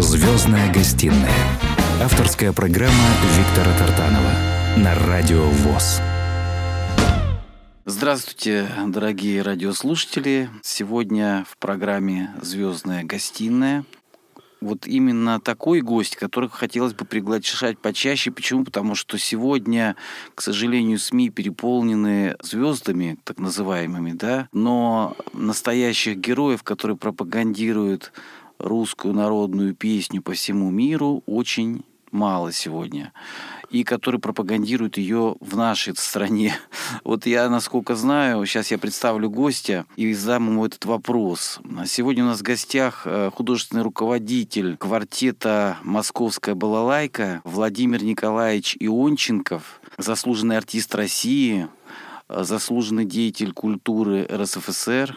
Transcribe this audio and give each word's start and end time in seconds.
Звездная 0.00 0.72
гостиная. 0.72 1.34
Авторская 2.00 2.52
программа 2.52 2.94
Виктора 3.36 3.76
Тартанова 3.76 4.30
на 4.76 4.94
Радио 4.94 5.42
ВОЗ. 5.42 6.00
Здравствуйте, 7.84 8.68
дорогие 8.86 9.42
радиослушатели. 9.42 10.50
Сегодня 10.62 11.44
в 11.50 11.58
программе 11.58 12.30
«Звездная 12.40 13.02
гостиная» 13.02 13.84
вот 14.60 14.86
именно 14.86 15.40
такой 15.40 15.80
гость, 15.80 16.16
которых 16.16 16.52
хотелось 16.52 16.92
бы 16.94 17.04
приглашать 17.04 17.78
почаще. 17.78 18.30
Почему? 18.30 18.64
Потому 18.64 18.94
что 18.94 19.18
сегодня, 19.18 19.96
к 20.34 20.42
сожалению, 20.42 20.98
СМИ 20.98 21.30
переполнены 21.30 22.36
звездами, 22.42 23.18
так 23.24 23.38
называемыми, 23.38 24.12
да, 24.12 24.48
но 24.52 25.16
настоящих 25.32 26.16
героев, 26.18 26.62
которые 26.62 26.96
пропагандируют 26.96 28.12
русскую 28.58 29.14
народную 29.14 29.74
песню 29.74 30.22
по 30.22 30.32
всему 30.32 30.70
миру, 30.70 31.22
очень 31.26 31.84
мало 32.10 32.52
сегодня 32.52 33.12
и 33.70 33.84
который 33.84 34.18
пропагандирует 34.18 34.96
ее 34.96 35.36
в 35.40 35.56
нашей 35.56 35.94
стране. 35.96 36.56
Вот 37.04 37.26
я, 37.26 37.48
насколько 37.48 37.96
знаю, 37.96 38.44
сейчас 38.46 38.70
я 38.70 38.78
представлю 38.78 39.30
гостя 39.30 39.84
и 39.96 40.12
задам 40.14 40.48
ему 40.48 40.66
этот 40.66 40.84
вопрос. 40.86 41.60
Сегодня 41.86 42.24
у 42.24 42.28
нас 42.28 42.40
в 42.40 42.42
гостях 42.42 43.02
э, 43.04 43.30
художественный 43.34 43.82
руководитель 43.82 44.76
квартета 44.76 45.76
«Московская 45.82 46.54
балалайка» 46.54 47.40
Владимир 47.44 48.02
Николаевич 48.02 48.76
Ионченков, 48.80 49.80
заслуженный 49.98 50.56
артист 50.56 50.94
России, 50.94 51.68
э, 52.28 52.44
заслуженный 52.44 53.04
деятель 53.04 53.52
культуры 53.52 54.26
РСФСР, 54.30 55.16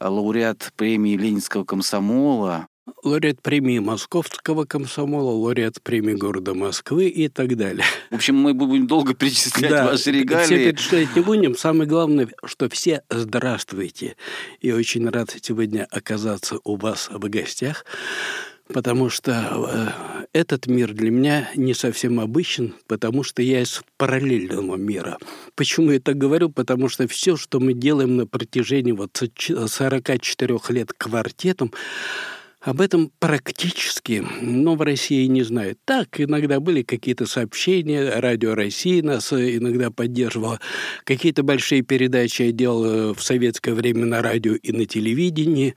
лауреат 0.00 0.72
премии 0.76 1.16
Ленинского 1.16 1.64
комсомола, 1.64 2.68
лауреат 3.04 3.42
премии 3.42 3.78
Московского 3.78 4.64
комсомола, 4.64 5.30
лауреат 5.30 5.82
премии 5.82 6.14
города 6.14 6.54
Москвы 6.54 7.08
и 7.08 7.28
так 7.28 7.56
далее. 7.56 7.84
В 8.10 8.16
общем, 8.16 8.36
мы 8.36 8.54
будем 8.54 8.86
долго 8.86 9.14
перечислять 9.14 9.70
да, 9.70 9.86
ваши 9.86 10.10
регалии. 10.10 10.44
Все 10.44 10.72
перечислять 10.72 11.16
не 11.16 11.22
будем. 11.22 11.56
Самое 11.56 11.88
главное, 11.88 12.28
что 12.44 12.68
все 12.68 13.02
здравствуйте. 13.10 14.16
И 14.60 14.72
очень 14.72 15.08
рад 15.08 15.34
сегодня 15.40 15.86
оказаться 15.90 16.58
у 16.64 16.76
вас 16.76 17.08
в 17.10 17.28
гостях 17.28 17.84
потому 18.72 19.08
что 19.08 19.32
э, 19.32 20.28
этот 20.32 20.66
мир 20.66 20.92
для 20.92 21.10
меня 21.10 21.48
не 21.54 21.74
совсем 21.74 22.20
обычен, 22.20 22.74
потому 22.86 23.22
что 23.22 23.42
я 23.42 23.62
из 23.62 23.82
параллельного 23.96 24.76
мира. 24.76 25.18
Почему 25.54 25.90
я 25.90 26.00
так 26.00 26.16
говорю? 26.16 26.50
Потому 26.50 26.88
что 26.88 27.08
все, 27.08 27.36
что 27.36 27.60
мы 27.60 27.72
делаем 27.72 28.16
на 28.16 28.26
протяжении 28.26 28.92
вот 28.92 29.22
44 29.66 30.58
лет 30.68 30.92
квартетом, 30.92 31.72
об 32.60 32.80
этом 32.80 33.12
практически, 33.20 34.24
но 34.42 34.74
в 34.74 34.82
России 34.82 35.26
не 35.26 35.42
знают. 35.42 35.78
Так, 35.84 36.20
иногда 36.20 36.58
были 36.58 36.82
какие-то 36.82 37.24
сообщения, 37.24 38.18
Радио 38.18 38.54
России 38.54 39.00
нас 39.00 39.32
иногда 39.32 39.90
поддерживало, 39.90 40.60
какие-то 41.04 41.44
большие 41.44 41.82
передачи 41.82 42.42
я 42.42 42.52
делал 42.52 43.14
в 43.14 43.22
советское 43.22 43.74
время 43.74 44.06
на 44.06 44.22
радио 44.22 44.54
и 44.54 44.72
на 44.72 44.86
телевидении, 44.86 45.76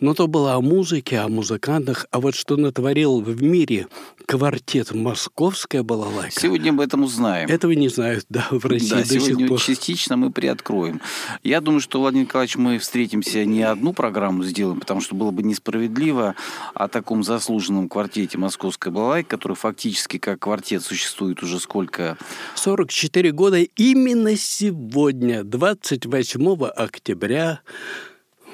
но 0.00 0.14
то 0.14 0.26
было 0.26 0.54
о 0.54 0.60
музыке, 0.60 1.18
о 1.18 1.28
музыкантах. 1.28 2.06
А 2.10 2.20
вот 2.20 2.34
что 2.34 2.56
натворил 2.56 3.20
в 3.20 3.42
мире 3.42 3.86
квартет 4.26 4.92
«Московская 4.92 5.82
балалайка». 5.82 6.40
Сегодня 6.40 6.70
об 6.70 6.80
этом 6.80 7.04
узнаем. 7.04 7.48
Этого 7.48 7.72
не 7.72 7.88
знают, 7.88 8.24
да, 8.28 8.46
в 8.50 8.64
России 8.64 8.90
да, 8.90 8.96
до 8.98 9.04
сегодня 9.06 9.38
сих 9.38 9.48
пор. 9.48 9.60
частично 9.60 10.16
мы 10.16 10.30
приоткроем. 10.30 11.00
Я 11.42 11.60
думаю, 11.60 11.80
что, 11.80 12.00
Владимир 12.00 12.26
Николаевич, 12.26 12.56
мы 12.56 12.78
встретимся 12.78 13.44
не 13.44 13.62
одну 13.62 13.92
программу 13.92 14.44
сделаем, 14.44 14.80
потому 14.80 15.00
что 15.00 15.14
было 15.14 15.30
бы 15.30 15.42
несправедливо 15.42 16.34
о 16.74 16.88
таком 16.88 17.22
заслуженном 17.22 17.88
квартете 17.88 18.38
«Московская 18.38 18.90
балалайка», 18.90 19.30
который 19.30 19.56
фактически 19.56 20.18
как 20.18 20.40
квартет 20.40 20.82
существует 20.82 21.42
уже 21.42 21.58
сколько? 21.60 22.16
44 22.54 23.32
года. 23.32 23.58
Именно 23.58 24.36
сегодня, 24.36 25.44
28 25.44 26.64
октября 26.64 27.60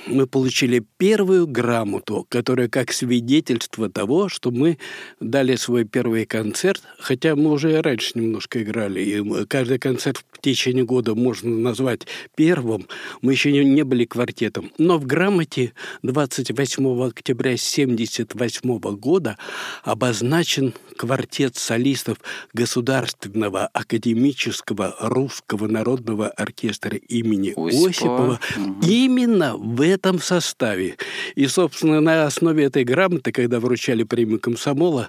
мы 0.06 0.26
получили 0.26 0.84
первую 0.98 1.46
грамоту, 1.46 2.26
которая 2.28 2.68
как 2.68 2.92
свидетельство 2.92 3.90
того, 3.90 4.28
что 4.28 4.50
мы 4.50 4.78
дали 5.20 5.56
свой 5.56 5.84
первый 5.84 6.26
концерт, 6.26 6.82
хотя 6.98 7.36
мы 7.36 7.50
уже 7.50 7.80
раньше 7.80 8.12
немножко 8.14 8.62
играли, 8.62 9.00
и 9.00 9.44
каждый 9.46 9.78
концерт 9.78 10.24
в 10.32 10.40
течение 10.40 10.84
года 10.84 11.14
можно 11.14 11.50
назвать 11.50 12.06
первым, 12.34 12.86
мы 13.22 13.32
еще 13.32 13.52
не 13.64 13.82
были 13.82 14.04
квартетом. 14.04 14.70
Но 14.78 14.98
в 14.98 15.06
грамоте 15.06 15.72
28 16.02 17.02
октября 17.02 17.50
1978 17.50 18.96
года 18.96 19.38
обозначен 19.82 20.74
квартет 20.96 21.56
солистов 21.56 22.18
Государственного 22.52 23.66
академического 23.66 24.96
русского 25.00 25.66
народного 25.66 26.28
оркестра 26.28 26.96
имени 26.96 27.50
Осипова, 27.50 27.88
Осипова 27.88 28.40
угу. 28.56 28.86
именно 28.86 29.56
в 29.56 29.80
этом 29.96 30.20
составе. 30.20 30.96
И, 31.34 31.46
собственно, 31.46 32.00
на 32.00 32.26
основе 32.26 32.64
этой 32.64 32.84
грамоты, 32.84 33.32
когда 33.32 33.60
вручали 33.60 34.04
премию 34.04 34.40
комсомола, 34.40 35.08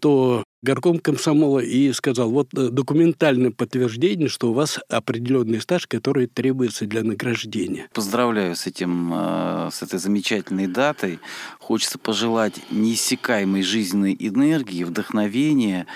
то 0.00 0.44
горком 0.62 0.98
комсомола 0.98 1.60
и 1.60 1.92
сказал, 1.92 2.30
вот 2.30 2.48
э, 2.54 2.68
документальное 2.70 3.50
подтверждение, 3.50 4.28
что 4.28 4.50
у 4.50 4.52
вас 4.54 4.78
определенный 4.88 5.60
стаж, 5.60 5.86
который 5.86 6.26
требуется 6.26 6.86
для 6.86 7.02
награждения. 7.02 7.88
Поздравляю 7.92 8.56
с 8.56 8.66
этим, 8.66 9.12
э, 9.14 9.68
с 9.72 9.82
этой 9.82 9.98
замечательной 9.98 10.66
датой. 10.66 11.18
Хочется 11.58 11.98
пожелать 11.98 12.54
неиссякаемой 12.70 13.62
жизненной 13.62 14.16
энергии, 14.18 14.84
вдохновения 14.84 15.86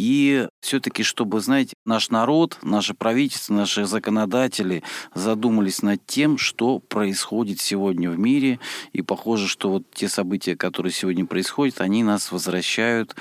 и 0.00 0.48
все-таки, 0.62 1.02
чтобы, 1.02 1.40
знаете, 1.40 1.74
наш 1.84 2.08
народ, 2.08 2.56
наше 2.62 2.94
правительство, 2.94 3.52
наши 3.52 3.84
законодатели 3.84 4.82
задумались 5.14 5.82
над 5.82 6.06
тем, 6.06 6.38
что 6.38 6.78
происходит 6.78 7.60
сегодня 7.60 8.08
в 8.08 8.18
мире. 8.18 8.60
И 8.94 9.02
похоже, 9.02 9.46
что 9.46 9.68
вот 9.70 9.82
те 9.92 10.08
события, 10.08 10.56
которые 10.56 10.90
сегодня 10.90 11.26
происходят, 11.26 11.82
они 11.82 12.02
нас 12.02 12.32
возвращают 12.32 13.14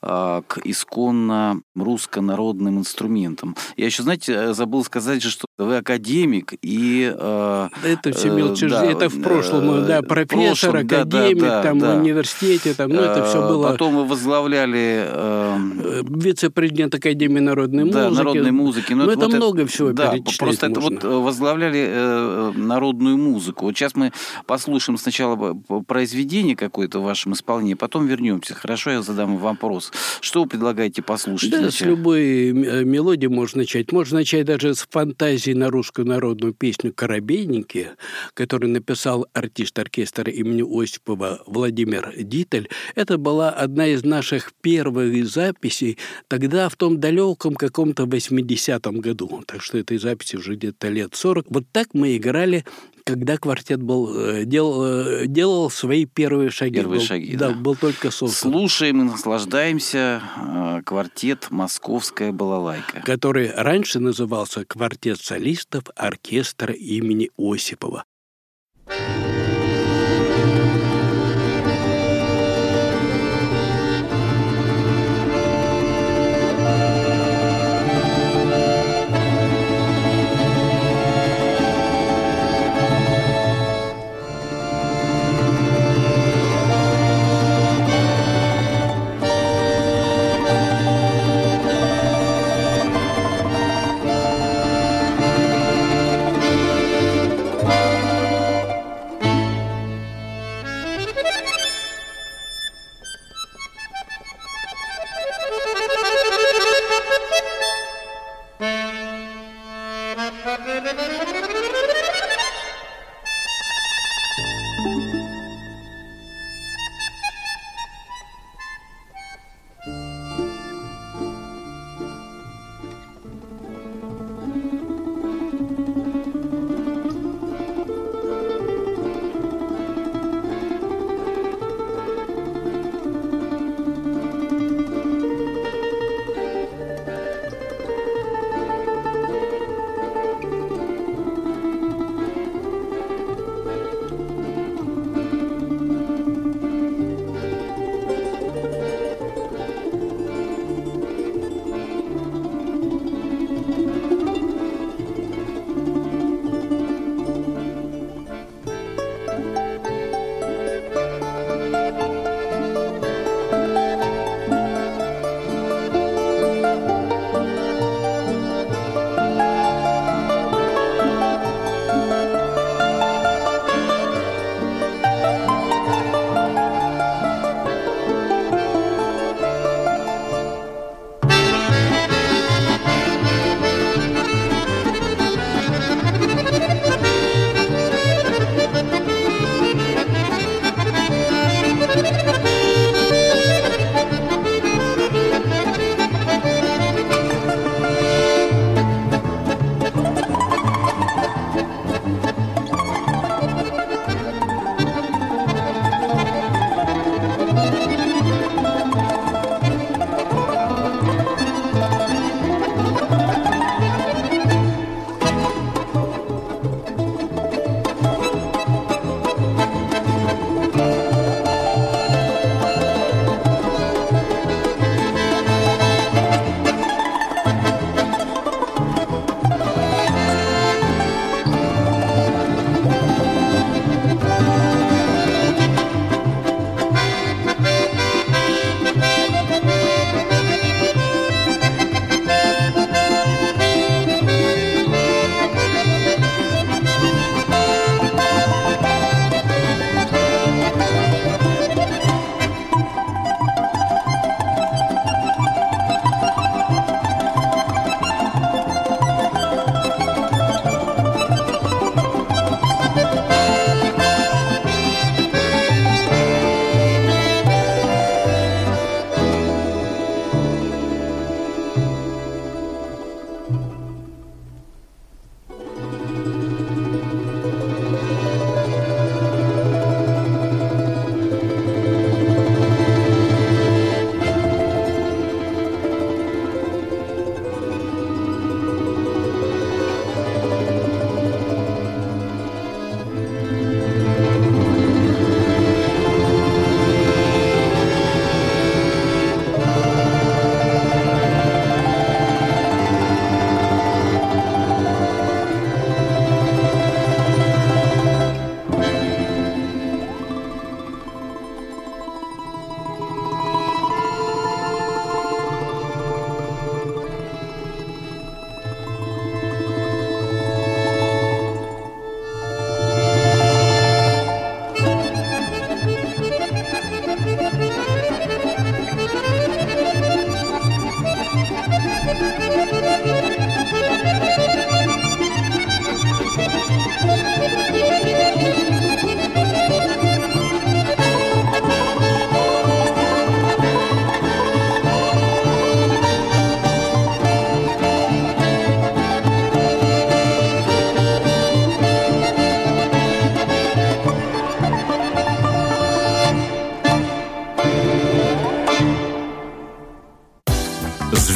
а, 0.00 0.40
к 0.42 0.60
исконно 0.64 1.60
русско-народным 1.74 2.78
инструментам. 2.78 3.54
Я 3.76 3.84
еще, 3.86 4.02
знаете, 4.02 4.32
э, 4.32 4.54
забыл 4.54 4.82
сказать 4.82 5.22
же, 5.22 5.28
что 5.28 5.46
вы 5.56 5.76
академик 5.76 6.54
и... 6.62 7.14
Э, 7.16 7.68
это 7.84 8.12
все 8.12 8.30
мелочи, 8.30 8.66
да, 8.66 8.84
это 8.84 9.08
в 9.08 9.22
прошлом, 9.22 9.84
э, 9.84 9.86
да, 9.86 10.02
профессор, 10.02 10.72
прошлом, 10.72 10.86
академик, 10.86 11.42
да, 11.42 11.48
да, 11.48 11.62
там 11.62 11.78
да, 11.78 11.94
в 11.94 12.00
университете, 12.00 12.74
там, 12.74 12.90
ну 12.90 13.00
это 13.00 13.24
все 13.24 13.46
было... 13.46 13.70
Потом 13.70 13.96
вы 13.96 14.04
возглавляли... 14.04 15.04
Э, 15.06 16.02
Вице-президент 16.08 16.94
Академии 16.94 17.38
народной 17.38 17.88
да, 17.90 18.08
музыки. 18.08 18.24
народной 18.24 18.50
музыки. 18.50 18.92
Но, 18.94 19.04
ну, 19.04 19.10
это, 19.12 19.26
это 19.26 19.36
много 19.36 19.66
всего 19.66 19.92
Да, 19.92 20.14
просто 20.38 20.68
можно. 20.68 20.96
это 20.96 21.08
вот 21.08 21.22
возглавляли 21.22 21.86
э, 21.88 22.52
народную 22.56 23.16
музыку. 23.16 23.66
Вот 23.66 23.76
сейчас 23.76 23.94
мы 23.94 24.12
послушаем 24.46 24.98
сначала 24.98 25.54
произведение 25.86 26.56
какое-то 26.56 26.98
в 26.98 27.04
вашем 27.04 27.32
исполнении, 27.32 27.74
потом 27.74 28.06
вернемся. 28.06 28.54
Хорошо, 28.54 28.90
я 28.90 29.02
задам 29.02 29.36
вопрос. 29.36 29.92
Что 30.20 30.42
вы 30.42 30.48
предлагаете 30.48 31.02
послушать? 31.02 31.50
Да, 31.50 31.70
с 31.70 31.80
любой 31.80 32.48
э, 32.48 32.84
мелодии 32.84 33.28
можно 33.28 33.58
начать. 33.58 33.92
Можно 33.92 34.18
начать 34.18 34.46
даже 34.46 34.74
с 34.74 34.86
фантазии 34.90 35.43
на 35.52 35.70
русскую 35.70 36.06
народную 36.06 36.54
песню 36.54 36.92
«Коробейники», 36.92 37.90
которую 38.34 38.72
написал 38.72 39.26
артист 39.32 39.78
оркестра 39.78 40.30
имени 40.30 40.62
Осипова 40.62 41.42
Владимир 41.46 42.14
Дитель. 42.16 42.68
Это 42.94 43.18
была 43.18 43.50
одна 43.50 43.86
из 43.86 44.04
наших 44.04 44.52
первых 44.62 45.26
записей 45.26 45.98
тогда 46.28 46.68
в 46.68 46.76
том 46.76 47.00
далеком 47.00 47.54
каком-то 47.54 48.04
80-м 48.04 49.00
году. 49.00 49.42
Так 49.46 49.62
что 49.62 49.78
этой 49.78 49.98
записи 49.98 50.36
уже 50.36 50.54
где-то 50.54 50.88
лет 50.88 51.14
40. 51.14 51.46
Вот 51.50 51.64
так 51.72 51.88
мы 51.92 52.16
играли 52.16 52.64
когда 53.04 53.36
квартет 53.36 53.82
был, 53.82 54.18
э, 54.18 54.44
делал, 54.44 54.84
э, 54.84 55.26
делал 55.26 55.70
свои 55.70 56.06
первые 56.06 56.50
шаги. 56.50 56.76
Первые 56.76 57.00
был, 57.00 57.06
шаги, 57.06 57.36
да. 57.36 57.50
Да, 57.50 57.54
был 57.54 57.76
только 57.76 58.10
создан. 58.10 58.52
Слушаем 58.52 59.02
и 59.02 59.04
наслаждаемся 59.04 60.22
э, 60.36 60.82
квартет 60.84 61.48
«Московская 61.50 62.32
балалайка». 62.32 63.02
Который 63.02 63.52
раньше 63.54 64.00
назывался 64.00 64.64
«Квартет 64.64 65.20
солистов 65.20 65.84
оркестра 65.94 66.72
имени 66.72 67.30
Осипова». 67.36 68.04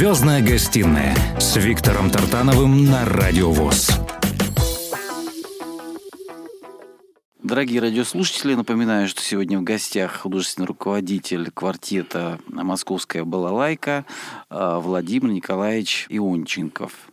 Звездная 0.09 0.41
гостиная 0.41 1.15
с 1.39 1.57
Виктором 1.57 2.11
Тартановым 2.11 2.87
на 2.87 3.05
Радио 3.05 3.51
ВОЗ. 3.51 3.91
Дорогие 7.43 7.83
радиослушатели, 7.83 8.55
напоминаю, 8.55 9.07
что 9.07 9.21
сегодня 9.21 9.59
в 9.59 9.65
гостях 9.65 10.21
художественный 10.21 10.65
руководитель 10.65 11.51
квартета 11.51 12.39
«Московская 12.47 13.25
балалайка» 13.25 14.07
э, 14.49 14.81
Владимир 14.83 15.29
Николаевич 15.29 16.07
Ионченков. 16.09 17.08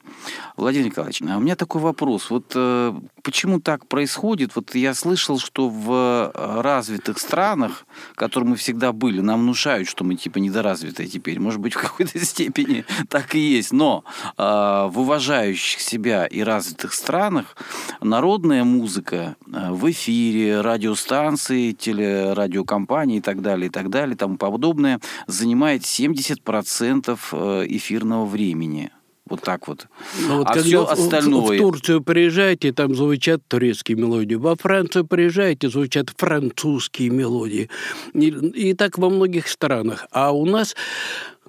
Владимир 0.66 0.88
Николаевич, 0.88 1.22
а 1.22 1.38
у 1.38 1.42
меня 1.42 1.56
такой 1.56 1.80
вопрос. 1.80 2.32
Вот 2.32 2.54
э, 2.56 2.92
почему 3.22 3.60
так 3.60 3.88
происходит? 3.88 4.56
Вот 4.56 4.74
я 4.74 4.96
слышал, 4.96 5.38
что 5.38 5.70
в 5.70 6.32
э, 6.34 6.62
развитых 6.62 7.20
странах, 7.20 7.86
в 8.14 8.16
которых 8.16 8.50
мы 8.50 8.56
всегда 8.56 8.92
были, 8.92 9.22
нам 9.22 9.42
внушают, 9.42 9.88
что 9.88 10.04
мы 10.04 10.16
типа 10.16 10.40
недоразвитые 10.40 11.08
теперь. 11.08 11.40
Может 11.40 11.60
быть, 11.60 11.76
в 11.76 11.80
какой-то 11.80 12.20
степени 12.26 12.84
так 13.10 13.36
и 13.36 13.40
есть. 13.40 13.74
Но 13.74 14.06
э, 14.40 14.42
в 14.42 15.02
уважающих 15.02 15.82
себя 15.82 16.26
и 16.26 16.42
развитых 16.42 16.94
странах 16.94 17.56
народная 18.02 18.64
музыка 18.64 19.36
э, 19.46 19.70
в 19.70 19.92
эфире, 19.92 20.62
радиостанции, 20.62 21.74
телерадиокомпании 21.74 23.18
и 23.18 23.22
так 23.22 23.44
далее, 23.44 23.68
и 23.68 23.70
так 23.70 23.92
далее, 23.92 24.16
и 24.16 24.18
тому 24.18 24.38
подобное, 24.38 25.00
занимает 25.28 25.84
70% 25.84 27.20
э, 27.34 27.66
эфирного 27.70 28.26
времени. 28.26 28.92
Вот 29.28 29.42
так 29.42 29.68
вот. 29.68 29.88
Ну, 30.28 30.38
вот 30.40 30.48
а 30.48 30.60
все 30.62 30.86
остальное... 30.86 31.42
В, 31.42 31.56
в 31.56 31.58
Турцию 31.58 32.04
приезжаете, 32.04 32.72
там 32.72 32.96
звучат 32.96 33.42
турецкие 33.48 33.98
мелодии. 33.98 34.36
Во 34.36 34.56
Францию 34.56 35.08
приезжаете, 35.08 35.68
звучат 35.70 36.12
французские 36.16 37.10
мелодии. 37.10 37.70
И, 38.14 38.28
и 38.28 38.74
так 38.76 39.00
во 39.00 39.10
многих 39.10 39.48
странах. 39.48 40.06
А 40.12 40.32
у 40.32 40.46
нас 40.46 40.76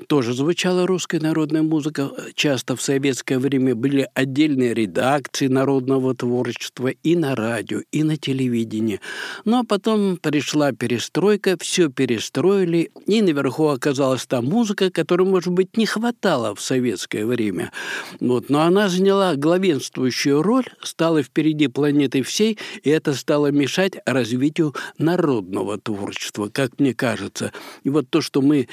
тоже 0.09 0.35
звучала 0.35 0.87
русская 0.87 1.21
народная 1.21 1.63
музыка. 1.63 2.11
Часто 2.35 2.77
в 2.77 2.83
советское 2.83 3.39
время 3.39 3.75
были 3.75 4.09
отдельные 4.15 4.75
редакции 4.75 5.49
народного 5.49 6.15
творчества 6.15 6.89
и 6.89 7.17
на 7.17 7.35
радио, 7.35 7.81
и 7.93 8.03
на 8.03 8.17
телевидении. 8.17 9.01
Ну 9.45 9.61
а 9.61 9.65
потом 9.65 10.17
пришла 10.19 10.73
перестройка, 10.73 11.57
все 11.59 11.89
перестроили, 11.89 12.91
и 13.07 13.23
наверху 13.23 13.69
оказалась 13.69 14.27
та 14.27 14.43
музыка, 14.43 14.91
которой, 14.91 15.27
может 15.27 15.53
быть, 15.53 15.77
не 15.77 15.87
хватало 15.87 16.55
в 16.55 16.61
советское 16.61 17.25
время. 17.25 17.73
Вот. 18.21 18.51
Но 18.51 18.61
она 18.61 18.89
заняла 18.89 19.35
главенствующую 19.35 20.43
роль, 20.43 20.67
стала 20.83 21.23
впереди 21.23 21.69
планеты 21.69 22.23
всей, 22.23 22.59
и 22.83 22.91
это 22.91 23.15
стало 23.15 23.51
мешать 23.51 23.95
развитию 24.05 24.75
народного 24.99 25.79
творчества, 25.79 26.49
как 26.53 26.79
мне 26.79 26.95
кажется. 26.95 27.53
И 27.83 27.91
вот 27.91 28.11
то, 28.11 28.21
что 28.21 28.43
мы 28.43 28.69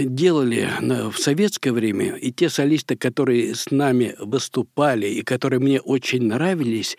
делали 0.00 0.68
в 1.10 1.18
советское 1.18 1.72
время, 1.72 2.16
и 2.16 2.32
те 2.32 2.48
солисты, 2.48 2.96
которые 2.96 3.54
с 3.54 3.70
нами 3.70 4.14
выступали 4.18 5.06
и 5.06 5.22
которые 5.22 5.60
мне 5.60 5.80
очень 5.80 6.22
нравились, 6.22 6.96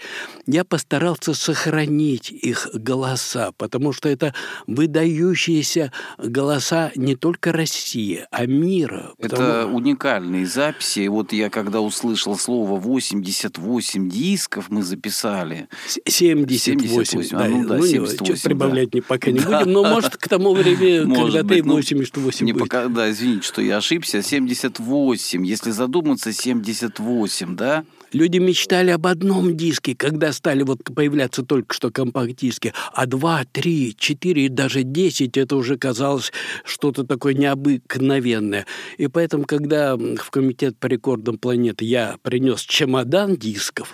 я 0.48 0.64
постарался 0.64 1.34
сохранить 1.34 2.32
их 2.32 2.70
голоса, 2.74 3.52
потому 3.58 3.94
что 3.94 4.10
это 4.10 4.34
выдающиеся 4.68 5.92
голоса 6.18 6.92
не 6.96 7.16
только 7.16 7.52
России, 7.52 8.26
а 8.32 8.46
мира. 8.46 9.14
Это 9.18 9.30
потому... 9.30 9.78
уникальные 9.78 10.46
записи. 10.46 11.08
Вот 11.08 11.34
я 11.34 11.50
когда 11.50 11.82
услышал 11.82 12.38
слово 12.38 12.80
88 12.80 14.10
дисков 14.10 14.70
мы 14.70 14.84
записали. 14.84 15.68
78. 16.06 16.80
78. 16.80 17.30
Да, 17.32 17.46
а, 17.46 17.48
ну, 17.48 17.68
да, 17.68 17.78
ну, 17.78 17.86
78, 17.86 18.44
прибавлять 18.44 18.92
да. 18.92 19.00
пока 19.08 19.32
не 19.32 19.40
будем, 19.40 19.72
но 19.72 19.84
может 19.84 20.18
к 20.18 20.28
тому 20.28 20.54
времени, 20.54 21.14
когда 21.22 21.44
ты 21.44 21.64
88 21.64 22.46
не 22.46 22.54
пока, 22.62 22.88
да, 22.88 23.12
извините, 23.12 23.48
что 23.48 23.62
я 23.62 23.78
ошибся, 23.78 24.22
78, 24.22 25.46
если 25.46 25.72
задуматься, 25.72 26.32
78, 26.32 27.56
да? 27.56 27.84
Люди 28.14 28.40
мечтали 28.40 28.92
об 28.92 29.08
одном 29.08 29.56
диске, 29.56 29.96
когда 29.96 30.34
стали 30.34 30.64
вот 30.64 30.84
появляться 30.84 31.44
только 31.44 31.74
что 31.74 31.92
компакт-диски, 31.92 32.74
а 32.94 33.06
два, 33.06 33.44
три, 33.50 33.96
четыре, 33.98 34.50
даже 34.50 34.84
десять 34.84 35.38
это 35.38 35.56
уже 35.56 35.78
казалось 35.78 36.34
что-то 36.66 37.06
такое 37.06 37.34
необыкновенное. 37.34 38.66
И 38.98 39.08
поэтому, 39.08 39.46
когда 39.46 39.96
в 39.96 40.30
комитет 40.30 40.78
по 40.78 40.88
рекордам 40.88 41.38
планеты 41.38 41.86
я 41.86 42.18
принес 42.22 42.62
чемодан 42.62 43.38
дисков, 43.38 43.94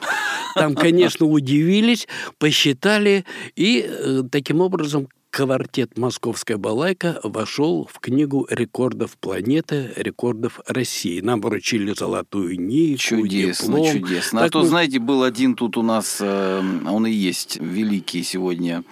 там, 0.55 0.73
конечно, 0.73 1.27
удивились, 1.27 2.07
посчитали, 2.39 3.23
и 3.55 3.85
э, 3.87 4.23
таким 4.31 4.61
образом 4.61 5.09
Квартет 5.29 5.97
«Московская 5.97 6.57
балайка» 6.57 7.19
вошел 7.23 7.87
в 7.91 7.99
книгу 7.99 8.47
рекордов 8.49 9.17
планеты, 9.17 9.91
рекордов 9.95 10.59
России. 10.65 11.19
Нам 11.21 11.41
вручили 11.41 11.93
золотую 11.93 12.59
нитку, 12.59 13.17
Чудесно, 13.17 13.77
диплом. 13.77 13.93
чудесно. 13.93 14.39
Так 14.39 14.49
а 14.49 14.51
то, 14.51 14.59
мы... 14.59 14.67
знаете, 14.67 14.99
был 14.99 15.23
один 15.23 15.55
тут 15.55 15.77
у 15.77 15.83
нас, 15.83 16.17
э, 16.21 16.59
он 16.89 17.05
и 17.05 17.11
есть 17.11 17.57
великий 17.57 18.23
сегодня 18.23 18.83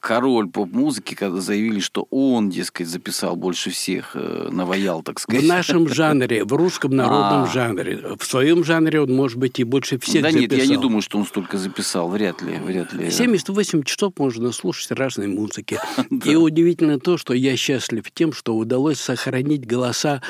король 0.00 0.48
поп-музыки, 0.48 1.14
когда 1.14 1.40
заявили, 1.40 1.80
что 1.80 2.08
он, 2.10 2.50
дескать, 2.50 2.88
записал 2.88 3.36
больше 3.36 3.70
всех 3.70 4.12
э, 4.14 4.48
наваял, 4.50 5.02
так 5.02 5.20
сказать. 5.20 5.44
В 5.44 5.46
нашем 5.46 5.88
жанре, 5.88 6.44
в 6.44 6.52
русском 6.54 6.96
народном 6.96 7.42
а. 7.42 7.46
жанре. 7.46 8.16
В 8.18 8.24
своем 8.24 8.64
жанре 8.64 9.02
он, 9.02 9.14
может 9.14 9.38
быть, 9.38 9.60
и 9.60 9.64
больше 9.64 9.98
всех 9.98 10.22
да 10.22 10.30
записал. 10.30 10.48
Да 10.48 10.56
нет, 10.56 10.66
я 10.66 10.74
не 10.74 10.80
думаю, 10.80 11.02
что 11.02 11.18
он 11.18 11.26
столько 11.26 11.58
записал, 11.58 12.08
вряд 12.08 12.40
ли, 12.42 12.56
вряд 12.56 12.92
ли. 12.94 13.10
78 13.10 13.82
часов 13.82 14.14
можно 14.18 14.50
слушать 14.52 14.90
разной 14.92 15.28
музыки. 15.28 15.78
И 16.24 16.34
удивительно 16.34 16.98
то, 16.98 17.18
что 17.18 17.34
я 17.34 17.56
счастлив 17.56 18.10
тем, 18.12 18.32
что 18.32 18.56
удалось 18.56 18.98
сохранить 18.98 19.66
голоса 19.66 20.22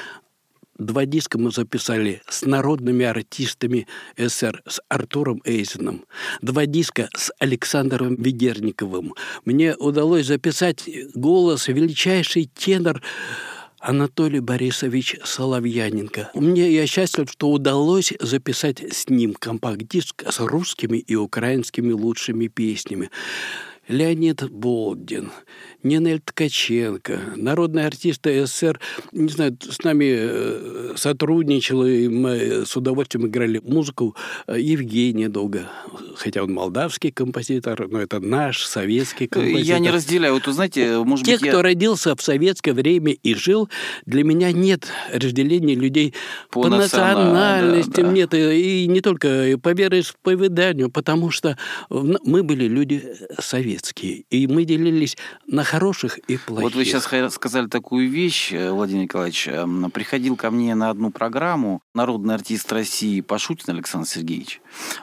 Два 0.81 1.05
диска 1.05 1.37
мы 1.39 1.51
записали 1.51 2.23
с 2.27 2.47
народными 2.47 3.05
артистами 3.05 3.87
СССР, 4.17 4.63
с 4.67 4.81
Артуром 4.89 5.43
Эйзеном. 5.45 6.07
Два 6.41 6.65
диска 6.65 7.11
с 7.15 7.31
Александром 7.39 8.15
Ведерниковым. 8.15 9.13
Мне 9.45 9.77
удалось 9.77 10.25
записать 10.25 10.89
голос 11.15 11.69
величайший 11.69 12.47
тенор 12.47 13.03
Анатолий 13.79 14.41
Борисович 14.41 15.17
Соловьяненко. 15.23 16.31
Мне 16.35 16.73
я 16.73 16.87
счастлив, 16.87 17.31
что 17.31 17.51
удалось 17.51 18.15
записать 18.19 18.81
с 18.81 19.11
ним 19.11 19.35
компакт-диск 19.35 20.25
с 20.31 20.41
русскими 20.41 20.97
и 20.97 21.15
украинскими 21.15 21.93
лучшими 21.93 22.47
песнями. 22.47 23.11
Леонид 23.89 24.49
Болдин, 24.51 25.33
Нинель 25.83 26.21
Ткаченко, 26.21 27.19
народные 27.37 27.87
артисты 27.87 28.47
СССР, 28.47 28.79
не 29.13 29.29
знаю, 29.29 29.57
с 29.61 29.83
нами 29.83 30.15
э, 30.17 30.93
сотрудничал, 30.97 31.85
и 31.85 32.09
мы 32.09 32.67
с 32.67 32.77
удовольствием 32.77 33.27
играли 33.27 33.61
музыку. 33.65 34.15
Евгений 34.47 35.29
долго, 35.29 35.69
хотя 36.17 36.45
он 36.45 36.53
молдавский 36.53 37.11
композитор, 37.11 37.89
но 37.89 38.01
это 38.01 38.21
наш 38.21 38.63
советский 38.65 39.27
композитор. 39.27 39.63
Я 39.63 39.79
не 39.79 39.91
разделяю. 39.91 40.35
Вот, 40.35 40.45
знаете, 40.45 40.99
может 40.99 41.27
Те, 41.27 41.39
быть, 41.39 41.49
кто 41.49 41.63
родился 41.63 42.15
в 42.15 42.23
советское 42.23 42.75
время 42.75 43.13
и 43.13 43.35
жил, 43.35 43.69
для 44.07 44.23
меня 44.23 44.53
нет 44.53 44.87
разделения 45.13 45.75
людей 45.75 46.15
по, 46.51 46.63
по 46.63 46.69
национальностям, 46.69 48.05
да, 48.05 48.11
да. 48.11 48.13
нет, 48.13 48.35
и 48.35 48.87
не 48.87 49.01
только 49.01 49.59
по 49.61 49.73
вероисповеданию, 49.73 50.91
потому 50.91 51.31
что 51.31 51.59
мы 51.89 52.43
были 52.43 52.69
люди 52.69 53.03
советские, 53.39 53.80
и 54.31 54.47
мы 54.47 54.65
делились 54.65 55.17
на 55.47 55.65
хороших 55.65 56.19
и 56.19 56.37
плохих. 56.37 56.63
Вот 56.63 56.75
вы 56.75 56.85
сейчас 56.85 57.05
сказали 57.35 57.67
такую 57.67 58.09
вещь, 58.09 58.53
э, 58.53 58.71
Владимир 58.71 59.05
Николаевич. 59.05 59.49
Эм, 59.49 59.91
приходил 59.91 60.37
ко 60.37 60.51
мне 60.51 60.75
на 60.75 60.91
одну 60.91 61.11
программу 61.11 61.83
народный 61.95 62.35
артист 62.35 62.73
России 62.73 63.21
Пашутин 63.21 63.75
Александр 63.75 64.09
Сергеевич. 64.09 64.61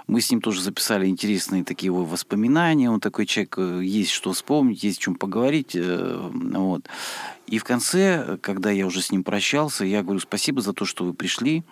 Мы 0.07 0.21
с 0.21 0.31
ним 0.31 0.41
тоже 0.41 0.61
записали 0.61 1.07
интересные 1.07 1.63
такие 1.63 1.87
его 1.87 2.05
воспоминания. 2.05 2.89
Он 2.89 2.99
такой 2.99 3.25
человек, 3.25 3.55
э, 3.57 3.81
есть 3.83 4.11
что 4.11 4.33
вспомнить, 4.33 4.83
есть 4.83 4.99
о 4.99 5.01
чем 5.03 5.15
поговорить. 5.15 5.71
Э, 5.75 6.29
вот. 6.31 6.85
И 7.47 7.59
в 7.59 7.63
конце, 7.63 8.37
когда 8.41 8.71
я 8.71 8.85
уже 8.85 9.01
с 9.01 9.11
ним 9.11 9.23
прощался, 9.23 9.85
я 9.85 10.03
говорю, 10.03 10.19
спасибо 10.19 10.61
за 10.61 10.73
то, 10.73 10.85
что 10.85 11.05
вы 11.05 11.13
пришли. 11.13 11.63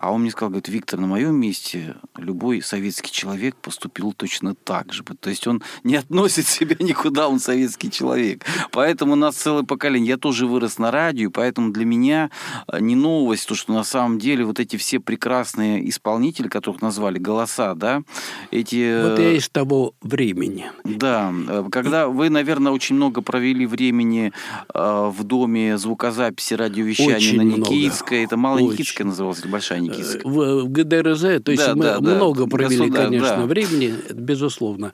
А 0.00 0.12
он 0.12 0.22
мне 0.22 0.30
сказал, 0.30 0.48
говорит, 0.48 0.68
Виктор, 0.68 0.98
на 0.98 1.06
моем 1.06 1.34
месте 1.34 1.96
любой 2.16 2.62
советский 2.62 3.10
человек 3.10 3.54
поступил 3.56 4.14
точно 4.14 4.54
так 4.54 4.94
же. 4.94 5.02
То 5.02 5.28
есть 5.28 5.46
он 5.46 5.62
не 5.84 5.96
относит 5.96 6.46
себя 6.46 6.76
никуда, 6.80 7.28
он 7.28 7.38
советский 7.38 7.90
человек. 7.90 8.44
Поэтому 8.72 9.12
у 9.12 9.16
нас 9.16 9.36
целое 9.36 9.64
поколение. 9.64 10.10
Я 10.10 10.16
тоже 10.16 10.46
вырос 10.46 10.78
на 10.78 10.90
радио, 10.90 11.30
поэтому 11.30 11.70
для 11.70 11.84
меня 11.84 12.30
э, 12.66 12.80
не 12.80 12.94
новость, 12.94 13.46
то, 13.46 13.54
что 13.54 13.74
на 13.74 13.84
самом 13.84 14.18
деле 14.18 14.44
вот 14.44 14.58
эти 14.58 14.76
все 14.76 15.00
прекрасные 15.00 15.86
исполнители, 15.90 16.48
которых 16.48 16.80
назвали 16.80 17.18
голоса, 17.18 17.74
да, 17.74 18.02
эти... 18.50 19.10
Вот 19.10 19.18
я 19.18 19.32
из 19.32 19.50
того 19.50 19.94
времени. 20.00 20.70
Да, 20.84 21.30
э, 21.30 21.64
когда 21.70 22.08
вы, 22.08 22.30
наверное, 22.30 22.72
очень 22.72 22.96
много 22.96 23.20
провели 23.20 23.66
времени 23.66 24.32
э, 24.72 24.99
в 25.08 25.24
доме 25.24 25.78
звукозаписи 25.78 26.54
радиовещания 26.54 27.16
Очень 27.16 27.36
на 27.38 27.44
много. 27.44 27.72
Никитской. 27.74 28.24
Это 28.24 28.36
Малая 28.36 28.62
Очень. 28.64 28.72
Никитская 28.74 29.06
называлась 29.06 29.40
или 29.40 29.48
Большая 29.48 29.80
Никитская? 29.80 30.22
В, 30.24 30.64
в 30.64 30.68
ГДРЗ, 30.68 31.42
то 31.42 31.52
есть 31.52 31.64
Да, 31.64 31.74
мы 31.74 31.82
да, 31.84 31.98
да. 32.00 32.14
много 32.14 32.46
провели, 32.46 32.76
Государ- 32.88 33.04
конечно, 33.06 33.36
да. 33.38 33.46
времени, 33.46 33.94
безусловно. 34.12 34.92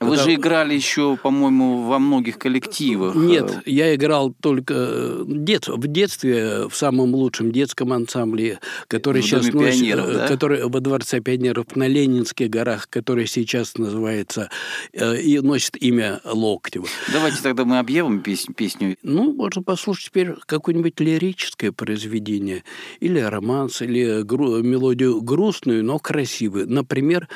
Вы 0.00 0.10
Потому- 0.10 0.28
же 0.28 0.34
играли 0.34 0.74
еще, 0.74 1.16
по-моему, 1.22 1.82
во 1.88 1.98
многих 1.98 2.38
коллективах. 2.38 3.14
Нет, 3.14 3.62
я 3.66 3.94
играл 3.94 4.34
только 4.40 4.74
э, 4.76 5.24
дет, 5.26 5.68
в 5.68 5.86
детстве 5.88 6.68
в 6.68 6.74
самом 6.76 7.14
лучшем 7.14 7.52
детском 7.52 7.92
ансамбле, 7.92 8.60
который 8.86 9.22
В 9.22 9.24
сейчас 9.24 9.46
носит, 9.52 9.80
пионеров, 9.80 10.08
э, 10.08 10.12
да? 10.14 10.28
который 10.28 10.64
во 10.68 10.80
Дворце 10.80 11.20
пионеров 11.20 11.74
на 11.74 11.86
Ленинских 11.88 12.48
горах, 12.50 12.88
который 12.88 13.26
сейчас 13.26 13.76
называется 13.78 14.50
э, 14.92 15.20
и 15.20 15.38
носит 15.40 15.76
имя 15.82 16.20
Локтева. 16.24 16.86
Давайте 17.12 17.42
тогда 17.42 17.64
мы 17.64 17.78
объявим 17.78 18.20
песню. 18.20 18.54
песню. 18.54 18.96
Ну, 19.02 19.32
можно 19.48 19.62
послушать 19.62 20.06
теперь 20.06 20.34
какое-нибудь 20.44 21.00
лирическое 21.00 21.72
произведение, 21.72 22.64
или 23.00 23.18
романс, 23.18 23.80
или 23.80 24.20
гру- 24.22 24.62
мелодию 24.62 25.22
грустную, 25.22 25.82
но 25.82 25.98
красивую. 25.98 26.70
Например, 26.70 27.28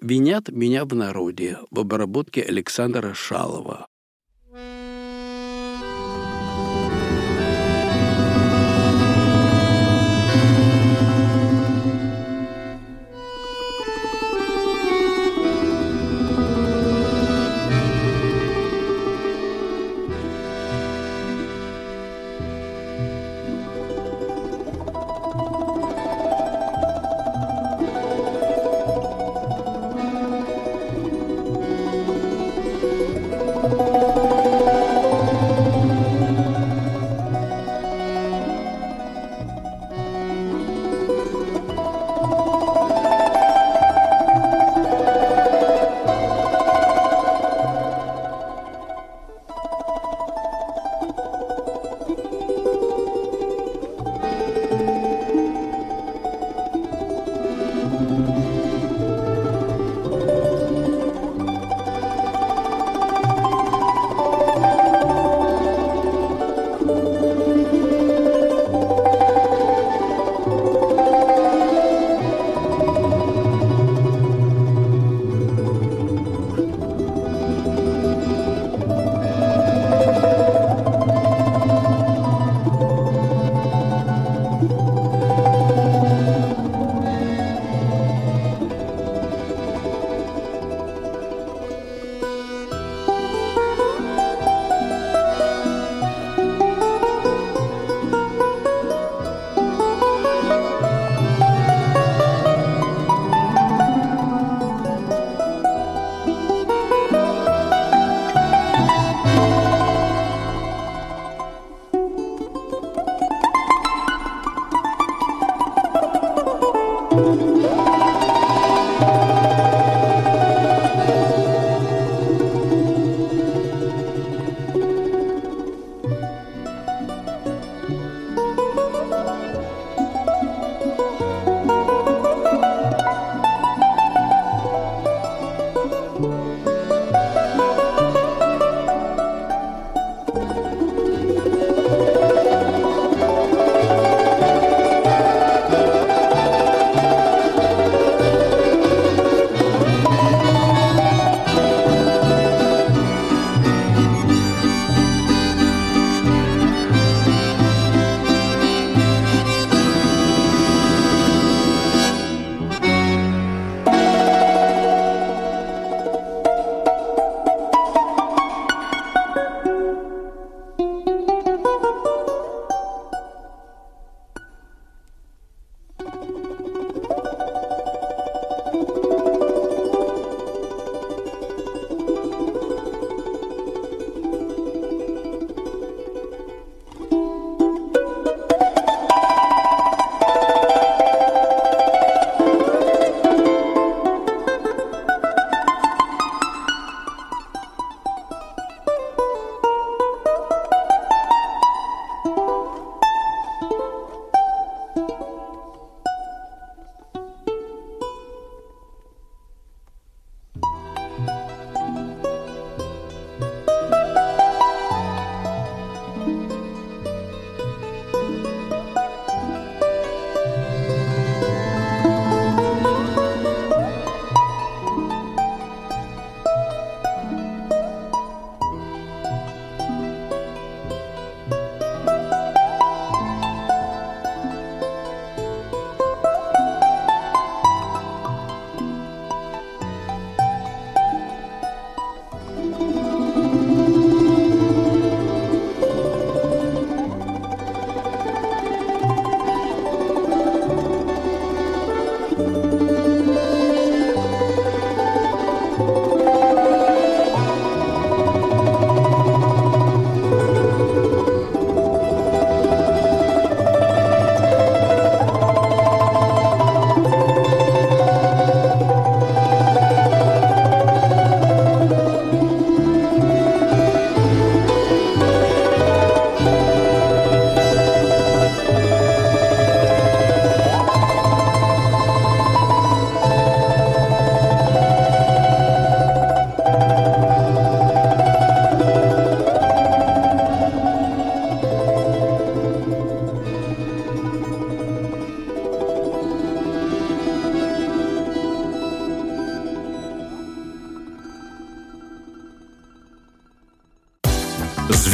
«Винят 0.00 0.48
меня 0.48 0.84
в 0.84 0.92
народе» 0.92 1.58
в 1.70 1.78
обработке 1.78 2.42
Александра 2.42 3.14
Шалова. 3.14 3.86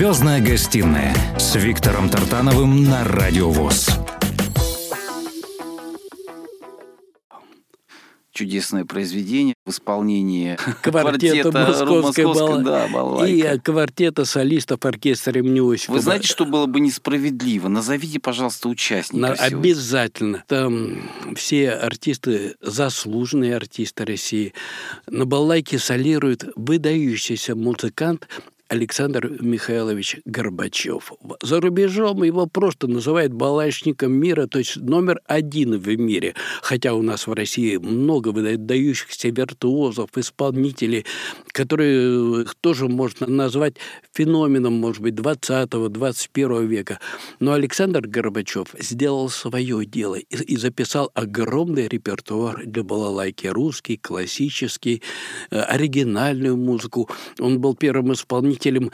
«Звездная 0.08 0.40
гостиная» 0.40 1.14
с 1.38 1.54
Виктором 1.56 2.08
Тартановым 2.08 2.82
на 2.84 3.04
Радио 3.04 3.50
ВОЗ. 3.50 3.90
чудесное 8.32 8.86
произведение 8.86 9.54
в 9.66 9.70
исполнении 9.70 10.56
квартета, 10.82 11.50
квартета 11.50 11.50
Московской, 11.50 12.24
Московской 12.24 12.64
да, 12.64 12.88
балалайка. 12.88 13.54
и 13.54 13.58
квартета 13.58 14.24
солистов 14.24 14.82
оркестра 14.86 15.40
имени 15.40 15.74
Осипова. 15.74 15.96
Вы 15.96 16.02
знаете, 16.02 16.28
что 16.28 16.46
было 16.46 16.66
бы 16.66 16.80
несправедливо? 16.80 17.68
Назовите, 17.68 18.20
пожалуйста, 18.20 18.68
участников. 18.68 19.38
На, 19.38 19.44
обязательно. 19.44 20.44
Там 20.46 21.10
все 21.34 21.72
артисты, 21.72 22.54
заслуженные 22.62 23.56
артисты 23.56 24.06
России. 24.06 24.54
На 25.08 25.26
балалайке 25.26 25.78
солирует 25.78 26.44
выдающийся 26.54 27.56
музыкант 27.56 28.28
Александр 28.68 29.38
Михайлович 29.40 30.18
Горбачев. 30.26 31.12
За 31.42 31.58
рубежом 31.60 32.22
его 32.22 32.46
просто 32.46 32.86
называют 32.86 33.32
балачником 33.32 34.12
мира, 34.12 34.46
то 34.46 34.58
есть 34.58 34.76
номер 34.76 35.20
один 35.24 35.78
в 35.78 35.88
мире. 35.96 36.34
Хотя 36.60 36.92
у 36.92 37.00
нас 37.00 37.26
в 37.26 37.32
России 37.32 37.78
много 37.78 38.28
выдающихся 38.28 39.30
виртуозов, 39.30 40.10
исполнителей, 40.16 41.06
которые 41.52 42.44
тоже 42.60 42.88
можно 42.88 43.26
назвать 43.26 43.76
феноменом, 44.12 44.74
может 44.74 45.00
быть, 45.00 45.14
20-21 45.14 46.66
века. 46.66 47.00
Но 47.40 47.54
Александр 47.54 48.06
Горбачев 48.06 48.74
сделал 48.78 49.30
свое 49.30 49.86
дело 49.86 50.16
и 50.16 50.56
записал 50.56 51.10
огромный 51.14 51.88
репертуар 51.88 52.66
для 52.66 52.82
балалайки. 52.82 53.46
Русский, 53.46 53.96
классический, 53.96 55.02
э, 55.50 55.58
оригинальную 55.58 56.56
музыку. 56.58 57.08
Он 57.38 57.60
был 57.60 57.74
первым 57.74 58.12
исполнителем 58.12 58.57
исполнителем 58.58 58.90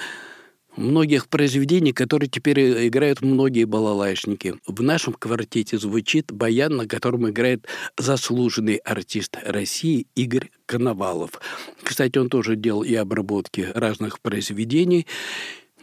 многих 0.77 1.29
произведений, 1.29 1.93
которые 1.93 2.29
теперь 2.29 2.89
играют 2.89 3.23
многие 3.23 3.65
балалайшники. 3.65 4.57
В 4.67 4.83
нашем 4.83 5.13
квартете 5.13 5.79
звучит 5.79 6.33
баян, 6.33 6.77
на 6.77 6.89
котором 6.89 7.31
играет 7.31 7.67
заслуженный 7.97 8.77
артист 8.77 9.37
России 9.45 10.09
Игорь 10.17 10.51
Коновалов. 10.67 11.41
Кстати, 11.83 12.19
он 12.19 12.29
тоже 12.29 12.57
делал 12.57 12.83
и 12.83 12.95
обработки 12.95 13.69
разных 13.73 14.21
произведений. 14.21 15.07